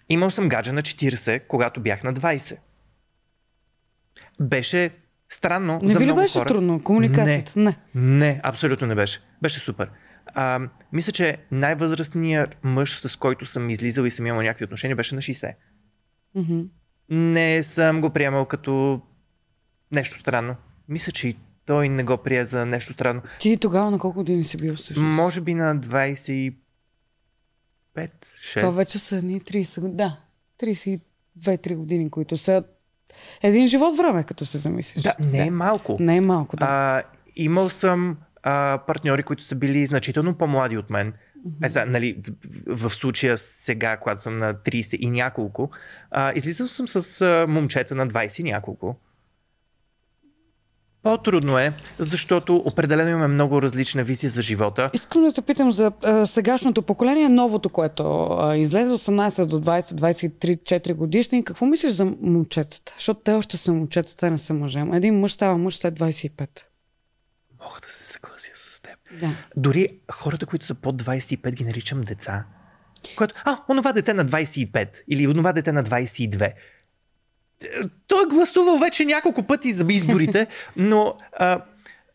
[0.08, 2.56] имал съм гаджа на 40, когато бях на 20.
[4.40, 4.90] Беше
[5.28, 6.48] странно Не за ви ли беше хора.
[6.48, 7.60] трудно комуникацията?
[7.60, 7.76] Не.
[7.94, 9.20] Не, абсолютно не беше.
[9.42, 9.90] Беше супер.
[10.26, 10.60] А,
[10.92, 15.20] мисля, че най-възрастният мъж, с който съм излизал и съм имал някакви отношения, беше на
[15.20, 15.54] 60.
[16.34, 16.60] Мгм.
[17.10, 19.00] Не съм го приемал като
[19.92, 20.56] нещо странно.
[20.88, 21.36] Мисля, че и
[21.66, 23.22] той не го прие за нещо странно.
[23.40, 25.16] Ти тогава на колко години си бил всъщност?
[25.16, 26.52] Може би на 25,
[27.96, 28.12] 6.
[28.58, 29.96] Това вече са ни 30 години.
[29.96, 30.16] Да,
[30.62, 32.64] 32-3 години, които са
[33.42, 35.02] един живот време, като се замислиш.
[35.02, 35.96] Да, не е малко.
[36.00, 36.66] Не е малко, да.
[36.68, 37.02] А,
[37.36, 41.12] имал съм а, партньори, които са били значително по-млади от мен.
[41.62, 42.22] Е, сега, нали,
[42.66, 45.70] в случая сега, когато съм на 30 и няколко,
[46.10, 48.96] а, излизал съм с а, момчета на 20 и няколко.
[51.02, 54.90] По-трудно е, защото определено имаме много различна визия за живота.
[54.92, 59.80] Искам да те питам за а, сегашното поколение, новото, което а, излезе 18 до 20,
[59.80, 61.44] 23, 4 годишни.
[61.44, 62.92] Какво мислиш за момчетата?
[62.96, 64.84] Защото те още са момчета, те не са мъже.
[64.92, 66.62] Един мъж става мъж след 25.
[67.60, 68.57] Мога да се съглася.
[69.20, 69.30] Да.
[69.56, 72.44] Дори хората, които са под 25, ги наричам деца.
[73.16, 76.42] Което, а, онова дете на 25 или онова дете на 22.
[76.42, 76.54] Е,
[78.06, 80.46] Той е гласувал вече няколко пъти за изборите,
[80.76, 81.64] но а,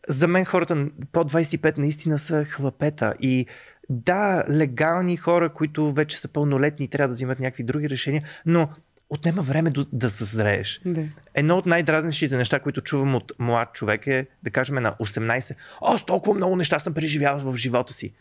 [0.08, 3.14] за мен хората под 25 наистина са хлапета.
[3.20, 3.46] И
[3.88, 8.68] да, легални хора, които вече са пълнолетни трябва да взимат някакви други решения, но
[9.10, 10.80] отнема време до- да съзрееш.
[10.84, 11.04] да.
[11.34, 15.98] Едно от най-дразнещите неща, които чувам от млад човек е, да кажем на 18, о,
[15.98, 18.12] с толкова много неща съм преживял в живота си.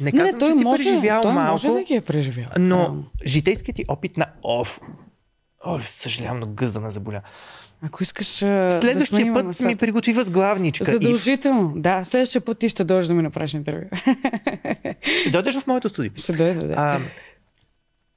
[0.00, 2.46] Не казвам, не, той че си може, преживял той малко, може да ги е преживял.
[2.58, 3.04] но Реално.
[3.26, 4.26] житейският ти опит на...
[4.42, 4.80] Оф,
[5.64, 7.20] О, съжалявам, но гъзда ме заболя.
[7.82, 9.66] Ако искаш да Следващия сменим път местата.
[9.66, 10.82] ми приготви възглавничка.
[10.82, 11.72] И Задължително.
[11.76, 13.84] Да, следващия път ти ще дойдеш да ми направиш интервю.
[15.20, 16.12] ще дойдеш в моето студио.
[16.16, 16.74] ще дойде, да.
[16.76, 17.00] А,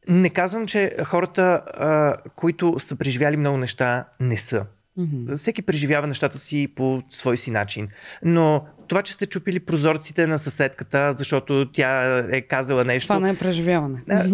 [0.09, 4.65] не казвам, че хората, а, които са преживяли много неща, не са.
[4.97, 5.35] Мгм.
[5.35, 7.87] Всеки преживява нещата си по свой си начин.
[8.23, 13.07] Но това, че сте чупили прозорците на съседката, защото тя е казала нещо.
[13.07, 14.03] Това не е преживяване.
[14.09, 14.25] а,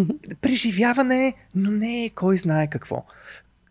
[0.41, 3.05] преживяване, но не е кой знае какво.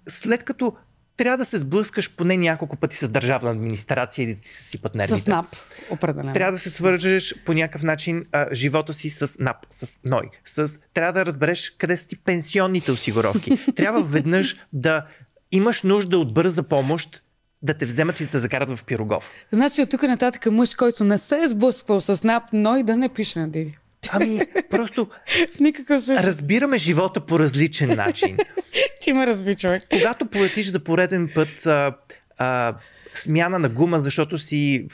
[0.08, 0.72] След като
[1.18, 4.94] трябва да се сблъскаш поне няколко пъти с държавна администрация и да ти се сипат
[4.94, 5.20] нервите.
[5.20, 5.46] С НАП,
[5.90, 6.32] определено.
[6.32, 10.30] Трябва да се свържеш по някакъв начин а, живота си с НАП, с НОЙ.
[10.44, 10.78] С...
[10.94, 13.58] Трябва да разбереш къде са ти пенсионните осигуровки.
[13.76, 15.06] Трябва веднъж да
[15.52, 17.22] имаш нужда от бърза помощ
[17.62, 19.32] да те вземат и да те закарат в Пирогов.
[19.52, 22.96] Значи от тук нататък мъж, който не се е сблъсквал с НАП, но и да
[22.96, 23.78] не пише на Диди.
[24.10, 24.40] Ами,
[24.70, 25.08] просто
[25.56, 26.22] В никакъв случай.
[26.22, 28.36] разбираме живота по различен начин.
[29.00, 29.82] Ти ме разби, човек.
[29.90, 31.96] Когато полетиш за пореден път а,
[32.38, 32.74] а,
[33.14, 34.88] смяна на гума, защото си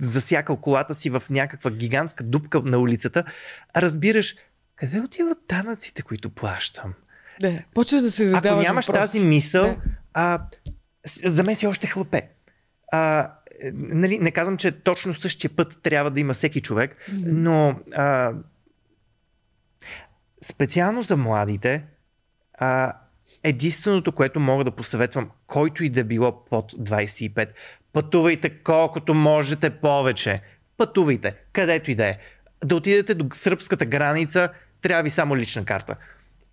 [0.00, 3.24] засякал колата си в някаква гигантска дупка на улицата,
[3.76, 4.34] разбираш
[4.76, 6.94] къде отиват данъците, които плащам.
[7.40, 9.12] Да, почваш да се задаваш Ако нямаш въпроси.
[9.12, 9.76] тази мисъл, Да.
[10.14, 10.40] а,
[11.24, 12.22] за мен си още хлапе.
[12.92, 13.26] А, е,
[13.72, 16.96] нали, не казвам, че точно същия път трябва да има всеки човек,
[17.26, 18.32] но а,
[20.44, 21.84] специално за младите,
[22.54, 22.92] а,
[23.42, 27.48] единственото, което мога да посъветвам, който и да било под 25,
[27.92, 30.42] пътувайте колкото можете повече.
[30.76, 32.18] Пътувайте, където и да е.
[32.64, 34.48] Да отидете до сръбската граница,
[34.82, 35.96] трябва ви само лична карта.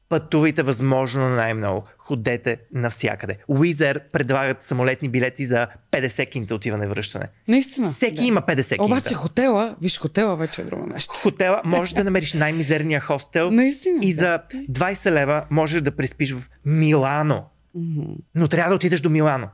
[0.09, 1.83] Пътувайте възможно най-много.
[1.97, 3.37] Ходете навсякъде.
[3.47, 7.25] Уизер предлагат самолетни билети за 50 кинта отиване-връщане.
[7.47, 7.89] Наистина.
[7.91, 8.25] Всеки да.
[8.25, 8.83] има 50 кинта.
[8.83, 11.13] Обаче хотела, виж, хотела вече е друго нещо.
[11.23, 13.99] Хотела можеш да намериш най-мизерния хостел Наистина.
[14.01, 17.43] и за 20 лева можеш да преспиш в Милано.
[18.35, 19.47] Но трябва да отидеш до Милано.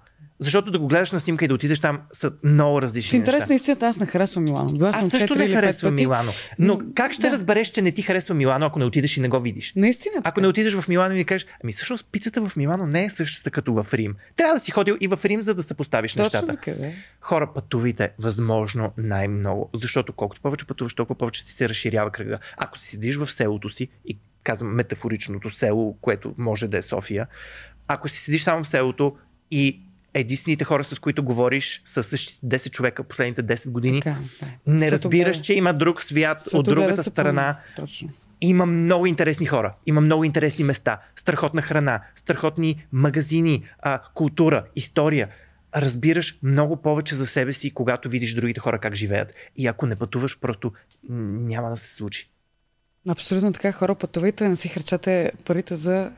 [0.43, 3.39] Защото да го гледаш на снимка и да отидеш там са много В различни интерес
[3.39, 3.51] неща.
[3.51, 4.71] на истината, аз не харесвам Милано.
[4.71, 5.95] Била съм Аз също 4 не или 5 харесвам.
[5.95, 6.31] Милано.
[6.59, 7.31] Но как ще да.
[7.31, 9.73] разбереш, че не ти харесва Милано, ако не отидеш и не го видиш?
[9.75, 10.13] Наистина.
[10.17, 10.41] Ако така.
[10.41, 13.73] не отидеш в Милано и кажеш, ами всъщност пицата в Милано не е същата като
[13.73, 14.15] в Рим.
[14.35, 16.57] Трябва да си ходил и в Рим, за да съпоставиш Точно нещата.
[16.57, 16.95] къде?
[17.21, 22.39] Хора, пътувайте възможно най-много, защото колкото повече пътуваш, толкова повече ти се разширява кръга.
[22.57, 27.27] Ако си седиш в селото си, и казвам метафоричното село, което може да е София,
[27.87, 29.15] ако си седиш само в селото
[29.51, 29.81] и
[30.13, 34.45] единствените хора, с които говориш, са същите 10 човека последните 10 години, Така, да.
[34.71, 34.91] не Светогледа.
[34.91, 37.59] разбираш, че има друг свят от Светогледа другата се страна.
[37.75, 38.09] Точно.
[38.41, 45.29] Има много интересни хора, има много интересни места, страхотна храна, страхотни магазини, а, култура, история.
[45.75, 49.33] Разбираш много повече за себе си, когато видиш другите хора как живеят.
[49.57, 50.71] И ако не пътуваш, просто
[51.09, 52.29] няма да се случи.
[53.09, 56.11] Абсолютно така, хора, пътувайте, не си харчате парите за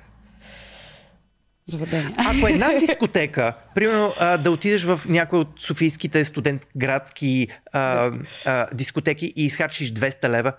[1.66, 2.16] заведения.
[2.18, 8.12] Ако една дискотека, примерно а, да отидеш в някой от софийските студентградски а,
[8.46, 10.54] а, дискотеки и изхарчиш 200 лева,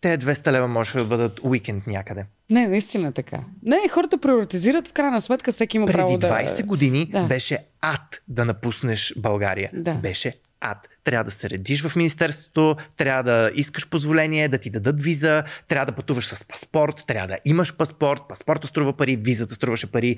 [0.00, 2.24] те 200 лева може да бъдат уикенд някъде.
[2.50, 3.40] Не, наистина така.
[3.66, 6.28] Не, хората приоритизират, в крайна сметка всеки има Преди право да...
[6.28, 7.22] 20 години Да.
[7.22, 9.70] беше ад да напуснеш България.
[9.72, 9.94] Да.
[9.94, 10.88] Беше ад.
[11.08, 15.86] Трябва да се редиш в Министерството, трябва да искаш позволение, да ти дадат виза, трябва
[15.86, 20.16] да пътуваш с паспорт, трябва да имаш паспорт, паспорта струва пари, визата струваше пари,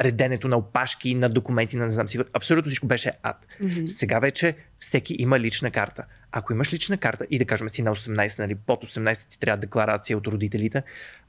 [0.00, 2.18] реденето на опашки, на документи, на не знам си.
[2.32, 3.46] Абсолютно всичко беше ад.
[3.62, 3.86] Мгм.
[3.86, 6.04] Сега вече всеки има лична карта.
[6.32, 9.60] Ако имаш лична карта и да кажем си на 18, нали, под 18 ти трябва
[9.60, 10.82] декларация от родителите,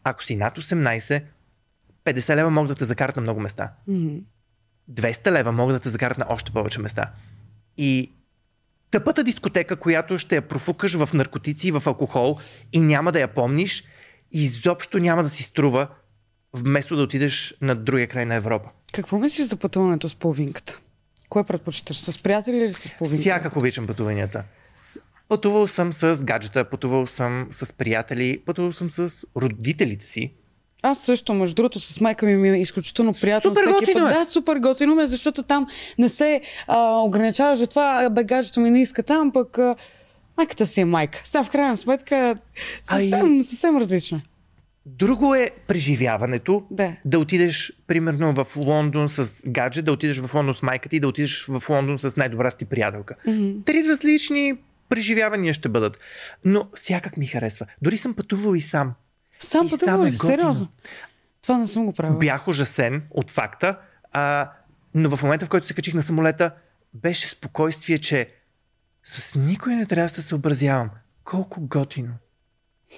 [0.04, 1.24] ако си над 18,
[2.06, 3.72] 50 лева могат да те закарат на много места.
[3.88, 4.16] Мгм.
[4.92, 7.12] 200 лева могат да те закарат на още повече места.
[7.78, 8.12] И
[8.92, 12.38] тъпата дискотека, която ще я профукаш в наркотици и в алкохол
[12.74, 13.84] и няма да я помниш,
[14.32, 15.88] изобщо няма да си струва
[16.54, 18.70] вместо да отидеш на другия край на Европа.
[18.94, 20.82] Какво мислиш за пътуването с половинката?
[21.30, 21.98] Кое предпочиташ?
[21.98, 23.22] С приятели или с половинка?
[23.22, 24.44] Всякак обичам пътуванията.
[25.28, 30.34] Пътувал съм с гаджета, пътувал съм с приятели, пътувал съм с родителите си.
[30.82, 34.12] Аз също, между другото, с майка ми ми е изключително приятно Супер всеки път.
[34.12, 34.16] е.
[34.16, 35.68] Да, супер готино ме, защото там
[35.98, 39.76] не се а, ограничаваш до това, «А, багажето ми не иска там, пък а,
[40.38, 41.22] майката си е майка.
[41.24, 42.36] Сега в крайна сметка
[42.82, 44.22] съвсем, съвсем различно.
[44.86, 46.92] Друго е преживяването, Да.
[47.06, 51.00] да отидеш примерно в Лондон с гадже, да отидеш в Лондон с майка ти и
[51.00, 53.16] да отидеш в Лондон с най-добрата ти приятелка.
[53.28, 53.62] Мгм.
[53.66, 54.54] Три различни
[54.90, 55.98] преживявания ще бъдат.
[56.46, 57.66] Но всякак ми харесва.
[57.82, 58.94] Дори съм пътувал и сам.
[59.40, 59.68] Сам
[60.06, 60.14] е ли?
[60.14, 60.68] Сериозно?
[61.42, 62.20] Това не съм го правила.
[62.20, 63.80] Бях ужасен от факта,
[64.12, 64.52] а,
[64.96, 66.52] но в момента, в който се качих на самолета,
[66.94, 68.30] беше спокойствие, че
[69.04, 70.90] с никой не трябва да се съобразявам.
[71.24, 72.14] Колко готино.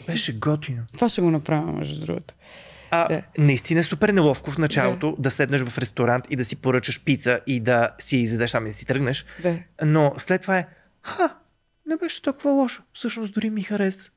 [0.07, 0.83] Беше готино.
[0.93, 2.33] Това ще го направя, между другото.
[2.91, 3.23] А, Да.
[3.37, 5.21] Наистина е супер неловко в началото да.
[5.21, 8.65] да седнеш в ресторант и да си поръчаш пица и да си я изядеш там
[8.67, 9.25] и да си тръгнеш.
[9.41, 9.59] Да.
[9.85, 10.67] Но след това е,
[11.01, 11.35] ха,
[11.85, 12.83] не беше толкова лошо.
[12.93, 14.09] Всъщност дори ми хареса.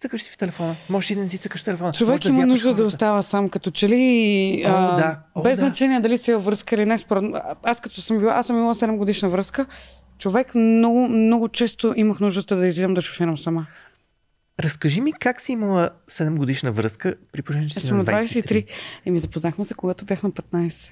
[0.00, 0.76] Цъкаш си в телефона.
[0.90, 1.92] Можеш и да не си цъкаш в телефона.
[1.92, 2.84] Човек Можеш има нужда да хората.
[2.84, 4.62] остава сам, като че ли...
[4.66, 5.64] О, а, да, о, без да.
[5.64, 6.98] значение дали си във връзка или не.
[6.98, 7.24] Според...
[7.62, 9.66] Аз като съм била, аз съм имала 7 годишна връзка,
[10.18, 13.66] човек много, много често имах нуждата да излизам да шофирам сама.
[14.60, 18.10] Разкажи ми как си имала 7 годишна връзка, при положение, че си съм на на
[18.12, 18.46] 23.
[18.46, 18.66] 23.
[19.06, 20.90] Еми, запознахме се, когато бях на 15.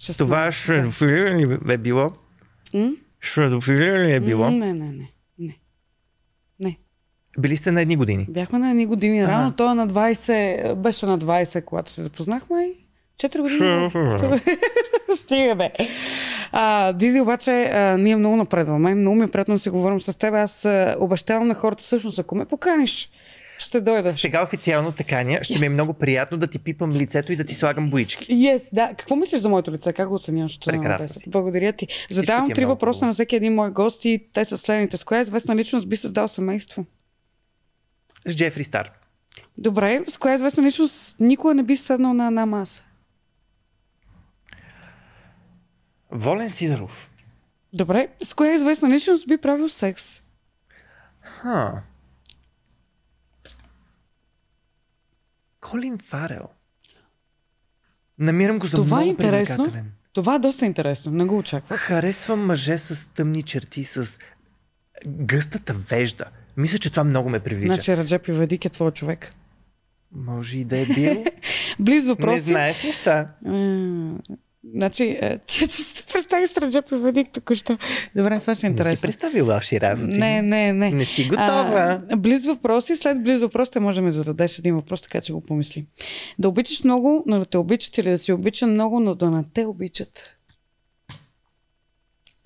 [0.00, 0.52] 16, Това да.
[0.52, 2.12] шредофилиране ли е било?
[2.74, 2.90] М?
[3.22, 4.50] Шредофилиране ли е било?
[4.50, 4.72] Не.
[4.72, 4.92] не.
[4.92, 5.12] Не.
[7.38, 8.26] Били сте на едни години.
[8.28, 9.20] Бяхме на едни години.
[9.20, 9.32] Ага.
[9.32, 12.72] Рано той е на 20, беше на 20, когато се запознахме и
[13.18, 13.90] Четири години.
[15.16, 15.70] Стига бе.
[16.52, 18.94] А, Диди, обаче, а, ние много напредваме.
[18.94, 20.34] Много ми е приятно да си говорим с теб.
[20.34, 23.10] Аз а, обещавам на хората всъщност, ако ме поканиш,
[23.58, 24.10] ще дойда.
[24.10, 25.38] Сега официално таканя.
[25.42, 25.60] Ще Yes.
[25.60, 28.26] ми е много приятно да ти пипам лицето и да ти слагам боички.
[28.26, 28.88] Yes, да.
[28.88, 29.92] Какво мислиш за моето лице?
[29.92, 30.58] Как го оценяваш?
[30.66, 31.10] Прекрасно 10?
[31.10, 31.30] си.
[31.30, 31.86] Благодаря ти.
[32.10, 34.96] Задавам ти е три въпроса на всеки един мой гост и те са следните.
[34.96, 36.84] С коя известна личност би създал семейство?
[38.26, 38.90] С Джефри Стар.
[39.58, 42.82] Добре, с коя известна личност никога не би седнал на една маса?
[46.10, 47.10] Волен Сидоров.
[47.72, 50.22] Добре, с коя известна личност би правил секс?
[51.22, 51.82] Ха.
[55.60, 56.48] Колин Фарел.
[58.18, 59.56] Намирам го за Това е много интересно.
[59.56, 59.92] привлекателен.
[60.12, 61.12] Това е доста интересно.
[61.12, 61.80] Не го очаквах.
[61.80, 64.18] Харесвам мъже с тъмни черти, с
[65.06, 66.24] гъстата вежда.
[66.56, 67.72] Мисля, че това много ме привлича.
[67.74, 69.34] Значи Раджеп Иведик е твой човек.
[70.12, 71.24] Може и да е бил.
[71.78, 72.42] Близ Не въпроси.
[72.42, 73.28] знаеш неща.
[74.74, 77.78] Значи, е, че, че се представи с Раджеп Иведик току-що.
[78.16, 79.06] Добре, това ще е Не си интересно.
[79.06, 80.18] представил лоши работи.
[80.18, 80.90] Не, не, не.
[80.90, 82.02] Не си готова.
[82.10, 85.40] А, близ въпроси, след близ въпросите може да ми зададеш един въпрос, така че го
[85.40, 85.86] помисли.
[86.38, 89.44] Да обичаш много, но да те обичат или да си обича много, но да не
[89.54, 90.35] те обичат.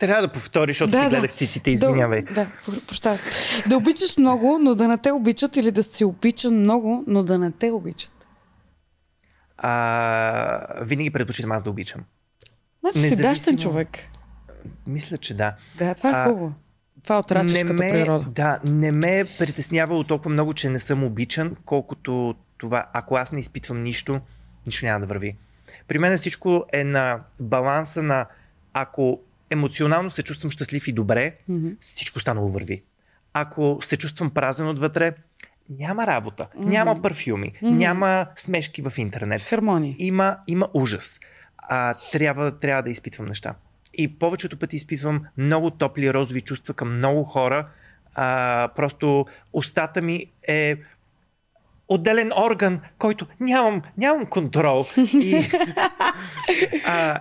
[0.01, 1.11] Трябва да повториш, защото Да, ти да.
[1.11, 2.23] гледах циците, извинявай.
[2.23, 3.19] Да, да про- прощавай.
[3.67, 7.39] Да обичаш много, но да не те обичат или да си обича много, но да
[7.39, 8.27] не те обичат.
[9.59, 9.73] А,
[10.81, 12.01] винаги предпочитам аз да обичам.
[12.81, 13.89] Значи си Независимо- дащен човек.
[14.87, 15.55] Мисля, че да.
[15.77, 16.53] Да, това е А, хубаво.
[17.03, 18.27] Това е от рачешката ме, природа.
[18.27, 23.41] Да, не ме притеснявало толкова много, че не съм обичан, колкото това, ако аз не
[23.41, 24.21] изпитвам нищо,
[24.67, 25.37] нищо няма да върви.
[25.89, 28.27] При мен всичко е на баланса на
[28.73, 29.21] ако
[29.51, 31.69] емоционално се чувствам щастлив и добре, Мгм.
[31.81, 32.83] всичко останало върви.
[33.33, 35.15] Ако се чувствам празен отвътре,
[35.79, 39.43] няма работа, няма парфюми, няма смешки в интернет.
[39.43, 39.95] Хармония.
[39.99, 41.21] Има, има ужас.
[41.59, 43.55] А, трябва, трябва да изпитвам неща.
[43.95, 47.69] И повечето пъти изпитвам много топли розови чувства към много хора.
[48.15, 50.77] А, просто устата ми е
[51.91, 54.85] отделен орган, който нямам, нямам контрол.
[55.15, 55.47] И,
[56.87, 57.21] а,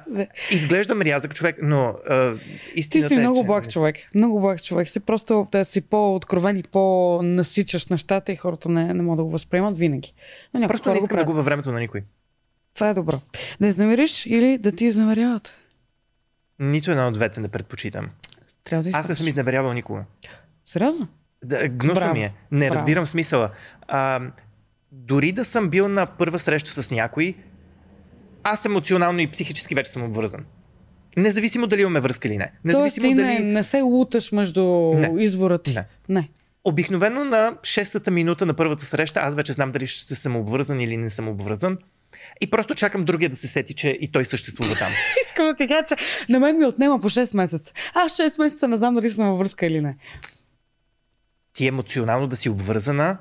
[0.51, 2.41] изглеждам рязък човек, но а, Ти
[2.75, 3.95] истината си е, много благ не- човек.
[4.15, 4.89] Много благ човек.
[4.89, 9.29] Си просто да си по-откровен и по-насичаш нещата и хората не, не могат да го
[9.29, 10.13] възприемат винаги.
[10.53, 12.03] Но Просто не искам да губя времето на никой.
[12.75, 13.19] Това е добро.
[13.59, 15.53] Да изнамериш или да ти изнамеряват?
[16.59, 18.09] Нито една от двете не предпочитам.
[18.63, 20.05] Трябва да Аз не съм изневерявал никога.
[20.65, 21.07] Сериозно?
[21.43, 22.13] Да, гнусно Браво.
[22.13, 22.33] ми е.
[22.51, 22.75] Не Браво.
[22.75, 23.49] разбирам смисъла.
[23.87, 24.21] А,
[24.91, 27.33] дори да съм бил на първа среща с някой,
[28.43, 30.45] аз емоционално и психически вече съм обвързан.
[31.17, 32.45] Независимо дали имаме връзка или не.
[32.45, 33.27] Тоест Независимо ти дали...
[33.27, 34.63] не, не се луташ между
[34.95, 35.23] Не.
[35.23, 35.73] избора ти.
[35.73, 35.85] Не.
[36.09, 36.29] не.
[36.63, 40.97] Обикновено на шестата минута на първата среща аз вече знам дали ще съм обвързан или
[40.97, 41.77] не съм обвързан.
[42.41, 44.87] И просто чакам другия да се сети, че и той съществува там.
[45.25, 45.95] Искам да ти кажа, че
[46.29, 47.73] на мен ми отнема по 6 месеца.
[47.93, 49.97] Аз 6 месеца не знам дали съм във връзка или не.
[51.53, 53.17] Ти емоционално да си обвързана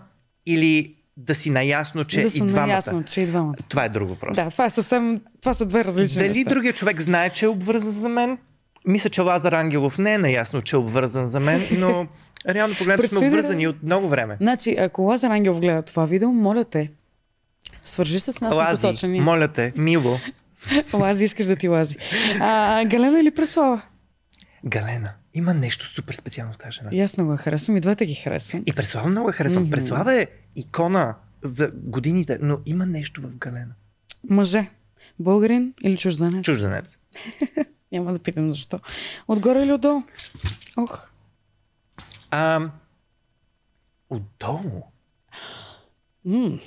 [0.47, 2.67] или да си наясно, че да и двамата.
[2.67, 3.55] наясно, че и двамата.
[3.69, 4.37] Това е друг въпрос.
[4.37, 5.21] Да, това е съвсем...
[5.41, 6.51] Това са две различни Дали неща.
[6.51, 8.39] другия човек знае, че е обвързан за мен?
[8.87, 12.07] Мисля, че Лазар Ангелов не е наясно, че е обвързан за мен, но
[12.49, 14.37] реално погледнато сме да- обвързани от много време.
[14.37, 16.91] Значи, ако Лазар Ангелов гледа това видео, моля те,
[17.85, 19.21] свържи се с нас на Лази, посочени.
[19.21, 20.17] моля те, мило.
[20.93, 21.97] Лази, искаш да ти лази.
[22.41, 23.81] А, Галена или Преслава?
[24.67, 26.91] Галена, има нещо супер специално в тази жена.
[26.93, 28.63] И аз много я харесвам, и двете ги харесвам.
[28.67, 29.63] И Преслава много я харесвам.
[29.63, 29.71] Мгм.
[29.71, 30.27] Преслава е
[30.57, 33.75] икона за годините, но има нещо в Галена.
[34.31, 34.71] Мъже.
[35.19, 36.45] Българин или чужденец?
[36.45, 36.99] Чужденец.
[37.93, 38.81] Няма да питам защо.
[39.29, 40.03] Отгоре или отдолу?
[40.77, 41.11] Ох.
[42.31, 42.71] А,
[44.11, 44.83] отдолу.
[46.25, 46.59] М.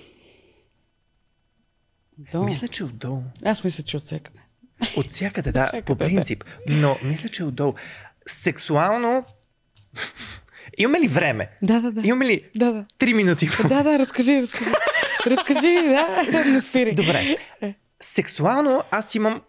[2.20, 2.45] Отдолу.
[2.45, 3.24] Мисля, че отдолу.
[3.45, 4.39] Аз мисля, че от всекъде.
[4.97, 6.05] От всякъде, да, Всякъде, по да.
[6.05, 6.43] принцип.
[6.68, 7.74] Но мисля, че отдолу.
[8.28, 9.26] Сексуално.
[10.78, 11.49] Имаме ли време?
[11.63, 12.01] Да, да, да.
[12.03, 12.86] Имаме ли Да, да.
[12.97, 13.49] три минути?
[13.69, 14.72] Да, да, разкажи, разкажи.
[15.28, 15.76] разкажи,
[16.32, 16.95] да, не спири.
[16.95, 17.38] Добре.
[17.99, 19.41] Сексуално аз имам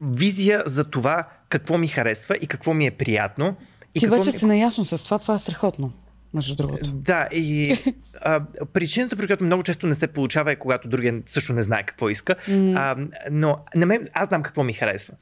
[0.00, 3.56] визия за това какво ми харесва и какво ми е приятно.
[3.94, 4.32] И Ти вече ми...
[4.32, 5.92] си наясно с това, това е страхотно.
[6.34, 6.92] Между другото.
[6.92, 7.78] Да, и
[8.20, 8.40] а,
[8.72, 12.08] причината, при която много често не се получава е когато другия също не знае какво
[12.08, 12.36] иска.
[12.76, 12.96] А,
[13.30, 15.14] но на мен, аз знам какво ми харесва.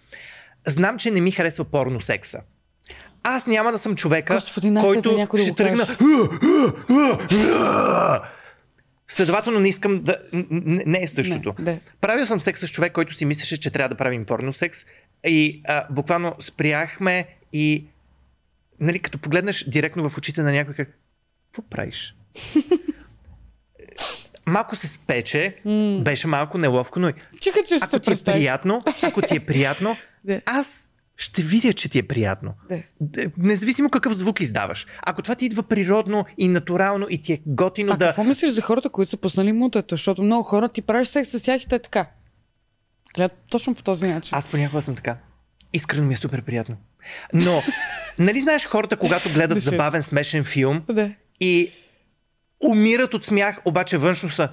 [0.67, 2.41] Знам, че не ми харесва порно секса.
[3.23, 5.85] Аз няма да съм човека, Господи, който да ще тръгна...
[9.09, 10.17] Следователно не искам да...
[10.61, 11.55] Не е същото.
[11.59, 11.79] Не, да.
[12.01, 14.85] Правил съм секс с човек, който си мислеше, че трябва да правим порно секс.
[15.25, 17.85] И а, буквално спряхме и
[18.81, 20.89] нали, като погледнеш директно в очите на някой, как,
[21.53, 22.15] какво правиш?
[24.47, 26.03] малко се спече, mm.
[26.03, 29.97] беше малко неловко, но Чиха, че ако ти е приятно, ако ти е приятно,
[30.47, 30.86] аз
[31.17, 32.55] ще видя, че ти е приятно.
[33.01, 33.31] Да.
[33.39, 34.87] Независимо какъв звук издаваш.
[35.03, 38.07] Ако това ти идва природно и натурално и ти е готино А да...
[38.07, 39.93] какво мислиш за хората, които са пуснали мутата?
[39.97, 42.07] Защото много хора ти правиш секс с тях и те така.
[43.15, 44.39] Гледат точно по този начин.
[44.39, 45.17] Аз понякога съм така.
[45.73, 46.77] Искрено ми е супер приятно.
[47.35, 47.63] Но,
[48.19, 51.11] нали знаеш хората, когато гледат забавен, смешен филм Да.
[51.41, 51.71] и
[52.65, 54.49] умират от смях, обаче външно са.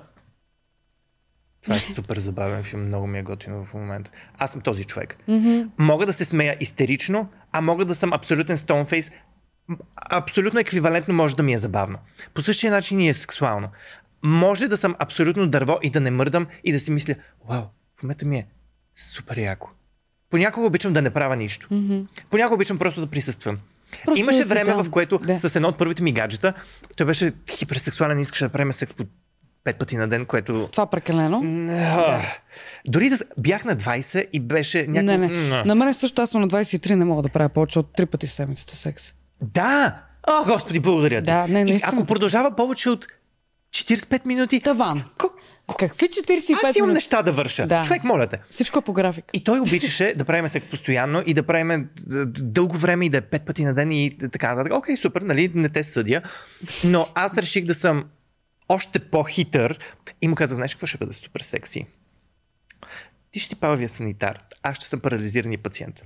[1.63, 4.11] Това е супер забавен филм, много ми е готино в момента.
[4.37, 5.17] Аз съм този човек.
[5.29, 5.69] Mm-hmm.
[5.77, 9.11] Мога да се смея истерично, а мога да съм абсолютен стоунфейс.
[9.95, 11.97] Абсолютно еквивалентно може да ми е забавно.
[12.33, 13.69] По същия начин и е сексуално.
[14.23, 17.15] Може да съм абсолютно дърво и да не мърдам и да си мисля,
[17.49, 17.63] вау,
[17.99, 18.47] в момента ми е
[18.95, 19.69] супер яко.
[20.29, 21.67] Понякога обичам да не правя нищо.
[21.67, 22.07] Mm-hmm.
[22.29, 23.57] Понякога обичам просто да присъствам.
[24.05, 24.83] Просто Имаше да време, там.
[24.83, 25.49] в което Да.
[25.49, 26.53] с едно от първите ми гаджета,
[26.97, 29.03] той беше хиперсексуален и искаше да правим секс по
[29.63, 30.67] пет пъти на ден, което...
[30.71, 31.41] Това прекалено.
[31.67, 32.21] Да.
[32.85, 35.17] Дори да бях на 20 и беше някакво...
[35.17, 35.17] Не,
[35.49, 35.63] не.
[35.63, 38.27] На мен също аз съм на 23, не мога да правя повече от три пъти
[38.27, 39.13] в седмицата секс.
[39.41, 39.95] Да!
[40.29, 41.25] О, Господи, благодаря ти.
[41.25, 41.91] Да, не, и наистина.
[41.93, 43.05] ако продължава повече от
[43.71, 45.03] 45 минути, Таван.
[45.79, 46.93] Какви 45 аз имам минути?
[46.93, 47.67] неща да върша.
[47.67, 47.83] Да.
[47.83, 48.39] Човек, моля те.
[48.49, 49.25] Всичко е по график.
[49.33, 53.17] И той обичаше да правим секс постоянно и да правим д- дълго време и да
[53.17, 54.77] е пет пъти на ден и така нататък.
[54.77, 56.21] Окей, супер, нали, не те съдя.
[56.85, 58.03] Но аз реших да съм
[58.69, 59.79] още по-хитър
[60.21, 61.85] и му казах, знаеш какво ще бъде супер секси?
[63.31, 66.03] Ти ще си павия санитар, аз ще съм парализирани пациент.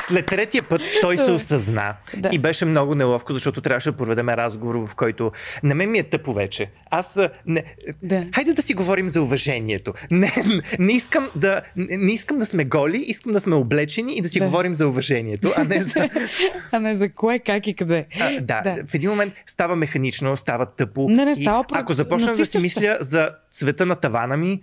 [0.00, 2.28] След третия път той се осъзна Да.
[2.32, 6.02] и беше много неловко, защото трябваше да проведем разговор, в който на мен ми е
[6.02, 6.70] тъпо вече.
[6.90, 7.06] Аз
[7.46, 7.64] не...
[8.02, 8.26] Да.
[8.34, 9.92] Хайде да си говорим за уважението.
[10.10, 10.32] Не,
[10.78, 14.38] не, искам да, не, искам да сме голи, искам да сме облечени и да си
[14.38, 14.44] Да.
[14.44, 16.08] говорим за уважението, а не за...
[16.72, 18.06] А не за кое, как и къде.
[18.20, 18.76] А, да, Да.
[18.86, 21.06] в един момент става механично, става тъпо.
[21.08, 24.60] Не, не, и става про- Ако започна да си мисля за цвета на тавана ми,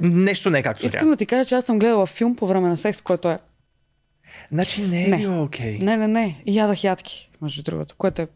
[0.00, 1.10] нещо не е както Искам трябва.
[1.10, 3.38] да ти кажа, че аз съм гледала филм по време на секс, който е.
[4.52, 5.16] Значи не е Не.
[5.16, 5.78] било окей.
[5.78, 6.42] Не, не, не.
[6.46, 8.28] И ядах ядки, между другото, което е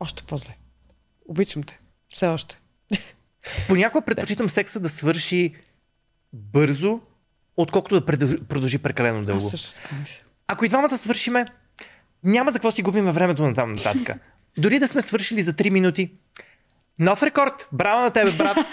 [0.00, 0.56] още по-зле.
[1.28, 1.80] Обичам те.
[2.08, 2.60] Все още.
[3.68, 5.54] Понякога предпочитам секса да свърши
[6.32, 7.00] бързо,
[7.56, 8.06] отколкото да
[8.48, 9.36] продължи прекалено дълго.
[9.44, 10.24] Аз също така мисля.
[10.46, 11.44] Ако и двамата свършиме,
[12.24, 14.16] няма за какво си губим времето на там нататък.
[14.58, 16.12] Дори да сме свършили за 3 минути.
[16.98, 17.68] Нов рекорд!
[17.72, 18.56] Браво на тебе, брат!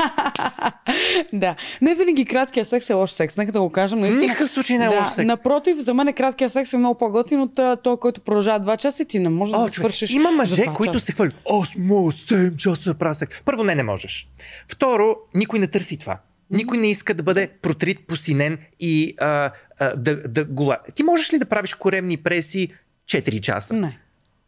[1.34, 1.56] Да.
[1.82, 3.38] Не винаги краткия секс е лош секс.
[3.38, 4.00] Нека да го кажем.
[4.00, 4.24] Наистина.
[4.24, 5.26] никакъв случай не е да, лош секс.
[5.26, 9.06] Напротив, за мен краткия секс е много по-готин от този, който продължава 2 часа и
[9.06, 10.12] ти не можеш да О, се човек, свършиш.
[10.12, 11.06] има мъже, които часа.
[11.06, 11.36] се хвалят.
[11.62, 13.36] Аз мога 7 часа да правя секс.
[13.46, 14.30] Първо, не, не можеш.
[14.68, 16.20] Второ, никой не търси това.
[16.52, 20.78] Никой не иска да бъде протрит, посинен и а, а, да, да гола.
[20.96, 22.70] Ти можеш ли да правиш коремни преси
[23.06, 23.74] 4 часа?
[23.74, 24.00] Не.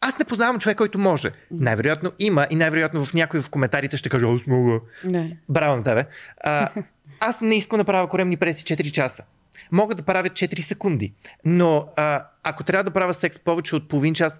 [0.01, 1.31] Аз не познавам човек, който може.
[1.51, 4.79] Най-вероятно има и най-вероятно в някой в коментарите ще каже, аз мога.
[5.03, 5.37] Не.
[5.49, 6.05] Браво на тебе.
[6.43, 6.69] А,
[7.19, 9.23] аз не искам да правя коремни преси 4 часа.
[9.71, 11.13] Мога да правя 4 секунди.
[11.45, 14.39] Но а, ако трябва да правя секс повече от половин час.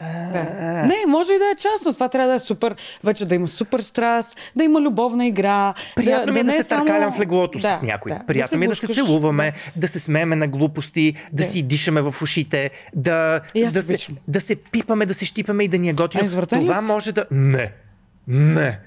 [0.00, 1.92] Не, може и да е частно.
[1.92, 5.74] Това трябва да е супер, вече да има супер страст, да има любовна игра.
[5.96, 8.12] приятно ми е да, не се само- търкалям в леглото да, с някой.
[8.12, 9.06] Да, приятно ми е да се гушкаш.
[9.06, 9.88] целуваме, да.
[9.88, 11.50] се смееме на глупости, да, Да.
[11.50, 14.16] си дишаме в ушите, да, да, се, обичам.
[14.28, 16.46] да се пипаме, да се щипаме и да ни е готино.
[16.46, 17.26] Това може да...
[17.30, 17.72] Не.
[18.28, 18.78] Не.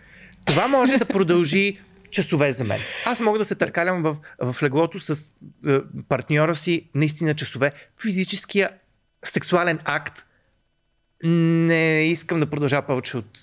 [0.46, 1.80] Това може да продължи
[2.12, 2.80] часове за мен.
[3.06, 5.32] Аз мога да се търкалям в, в леглото с
[5.68, 5.80] е,
[6.10, 7.72] партньора си наистина часове.
[8.02, 8.70] Физическия
[9.26, 10.24] сексуален акт
[11.24, 13.40] не искам да продължава повече от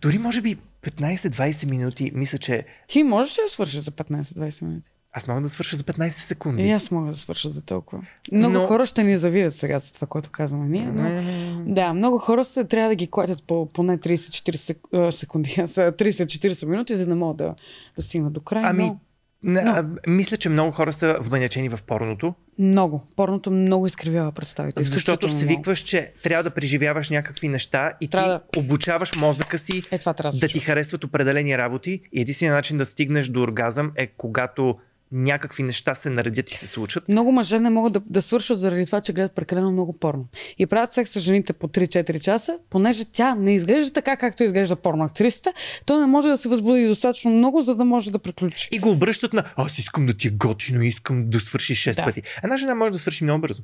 [0.00, 4.90] дори може би 15-20 минути, мисля, че Ти можеш ли да свършиш за 15-20 минути?
[5.16, 6.62] аз мога да свърша за 15 секунди.
[6.62, 8.02] И аз мога да свърша за толкова.
[8.32, 10.86] Много Но- хора ще ни завидят сега за това, което казваме ние.
[10.86, 11.74] Но...
[11.74, 15.66] Да, много хора се трябва да ги клатят по поне 30-40 сек- а, секунди, а,
[15.66, 17.54] са 30-40 минути, за да могат да,
[17.96, 18.62] да стигнат до край.
[18.66, 18.98] Ами, но...
[19.42, 23.06] не, а, мисля, че много хора са вманячени в порното, Много.
[23.16, 24.84] Порното много изкривява представите.
[24.84, 29.98] защото свикваш, че трябва да преживяваш някакви неща и Трябва ти обучаваш мозъка си Е,
[29.98, 34.78] да, да ти харесват определени работи и единственият начин да стигнеш до оргазъм е когато
[35.14, 37.08] някакви неща се наредят и се случат.
[37.08, 40.28] Много мъже не могат да, да свършат заради това, че гледат прекалено много порно.
[40.58, 44.76] И правят секс с жените по 3-4 часа, понеже тя не изглежда така, както изглежда
[44.76, 45.52] порно актрисата,
[45.86, 48.68] то не може да се възбуди достатъчно много, за да може да приключи.
[48.72, 52.04] И го обръщат на аз искам да ти е готино, искам да свършиш 6 Да.
[52.04, 52.22] пъти.
[52.42, 53.62] Една жена може да свърши много бързо.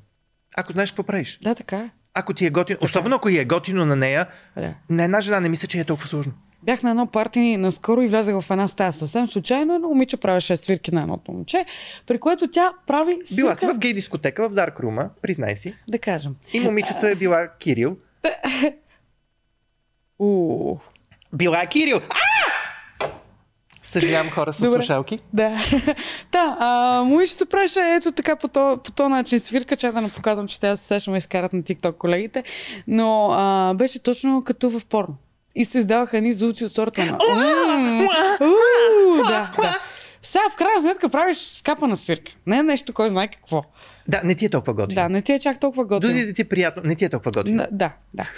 [0.56, 1.38] Ако знаеш какво правиш.
[1.42, 1.90] Да, така е.
[2.14, 4.74] Ако ти е готино, особено ако е готино на нея, Да.
[4.90, 6.32] на една жена не мисля, че е толкова сложно.
[6.62, 9.74] Бях на едно парти наскоро и влязах в една стая съвсем случайно.
[9.74, 11.64] Едно момиче правеше свирки на едното момче,
[12.06, 15.74] при което тя прави свирка, Била си в гей дискотека в Дарк Рума, признай си.
[15.88, 16.36] да кажем.
[16.52, 17.96] И момичето е била Кирил.
[20.18, 20.78] У.
[21.32, 22.00] Била е Кирил.
[23.82, 24.70] Съжалявам хора с Добре.
[24.78, 25.18] слушалки.
[25.34, 25.48] Да.
[26.32, 30.10] да, а, момичето правеше ето така по то, по то начин свирка, че да не
[30.10, 32.44] показвам, че тя се сещаме изкарат на TikTok колегите,
[32.86, 35.16] но а, беше точно като в порно.
[35.60, 37.18] И се издаваха едни звуци от сорта на...
[39.28, 39.78] Да, да.
[40.22, 42.32] Сега в крайна сметка правиш скапана свирка.
[42.46, 43.64] Не е нещо, кой знае какво.
[44.08, 44.94] Да, не ти е толкова готино.
[44.94, 46.12] Да, не ти е чак толкова готино.
[46.12, 47.56] Дори да ти е приятно, не ти е толкова готино.
[47.56, 48.28] Да, да, да.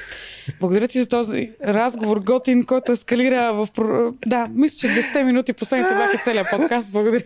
[0.60, 3.68] Благодаря ти за този разговор, готин, който ескалира в...
[4.26, 6.92] Да, мисля, че 10 минути последните бяха целият подкаст.
[6.92, 7.24] Благодаря,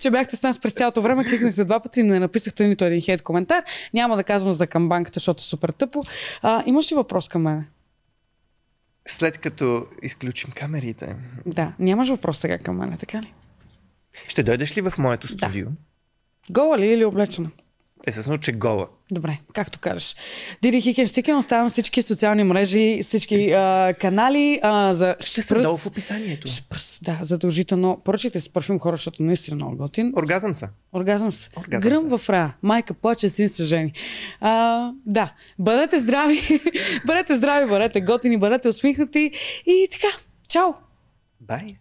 [0.00, 1.24] че бяхте с нас през цялото време.
[1.24, 3.64] Кликнахте два пъти и не написахте нито един хейт коментар.
[3.94, 6.02] Няма да казвам за камбанката, защото е супер тъпо.
[6.42, 7.66] А, имаш ли въпрос към мен?
[9.10, 11.16] След като изключим камерите,
[11.46, 13.32] Да, нямаш въпрос сега към мен, така ли?
[14.28, 15.66] ще дойдеш ли в моето студио?
[16.50, 17.50] Гола ли или облечена?
[18.08, 18.88] Естествено, че гола.
[19.10, 20.16] Добре, както кажеш.
[20.62, 25.86] Диди Хикенштикен, оставям всички социални мрежи, всички а, канали а, за Ще са долу в
[25.86, 26.48] описанието.
[26.48, 28.00] Шпрс, да, задължително.
[28.04, 30.12] Поръчайте си парфюм хора, защото наистина много готин.
[30.16, 30.68] Оргазъм са.
[30.92, 31.50] Оргазъм с.
[31.56, 32.56] Оргазъм Гръм в рая.
[32.62, 33.92] Майка плаче, син се жени.
[34.40, 36.40] А, да, бъдете здрави,
[37.06, 39.32] бъдете здрави, бъдете готини, бъдете усмихнати
[39.66, 40.08] и така.
[40.48, 40.68] Чао!
[41.40, 41.76] Бай.